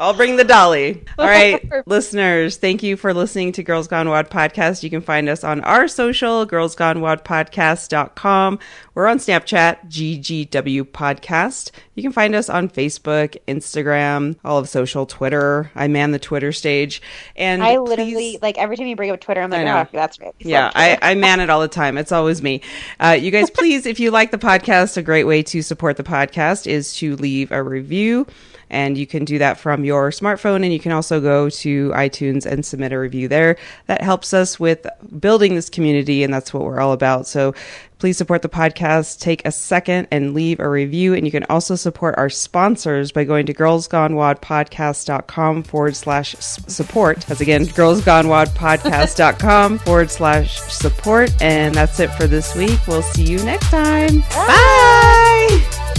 [0.00, 1.04] I'll bring the dolly.
[1.18, 4.82] All right, listeners, thank you for listening to Girls Gone WOD podcast.
[4.82, 8.58] You can find us on our social, girlsgonewodpodcast.com.
[8.94, 11.72] We're on Snapchat, GGW Podcast.
[11.94, 15.70] You can find us on Facebook, Instagram, all of social, Twitter.
[15.74, 17.02] I man the Twitter stage.
[17.36, 20.18] And I literally, please, like, every time you bring up Twitter, I'm like, oh, that's
[20.18, 20.34] right.
[20.38, 21.98] yeah, I, I man it all the time.
[21.98, 22.62] It's always me.
[22.98, 26.04] Uh, you guys, please, if you like the podcast, a great way to support the
[26.04, 28.26] podcast is to leave a review
[28.70, 32.46] and you can do that from your smartphone and you can also go to iTunes
[32.46, 33.56] and submit a review there.
[33.86, 34.86] That helps us with
[35.18, 37.26] building this community and that's what we're all about.
[37.26, 37.54] So
[38.00, 39.20] please support the podcast.
[39.20, 41.14] Take a second and leave a review.
[41.14, 47.20] And you can also support our sponsors by going to girlsgonewodpodcast.com forward slash support.
[47.28, 51.30] That's again, girlsgonewodpodcast.com forward slash support.
[51.40, 52.80] And that's it for this week.
[52.88, 54.20] We'll see you next time.
[54.20, 54.46] Bye.
[54.48, 55.89] Bye.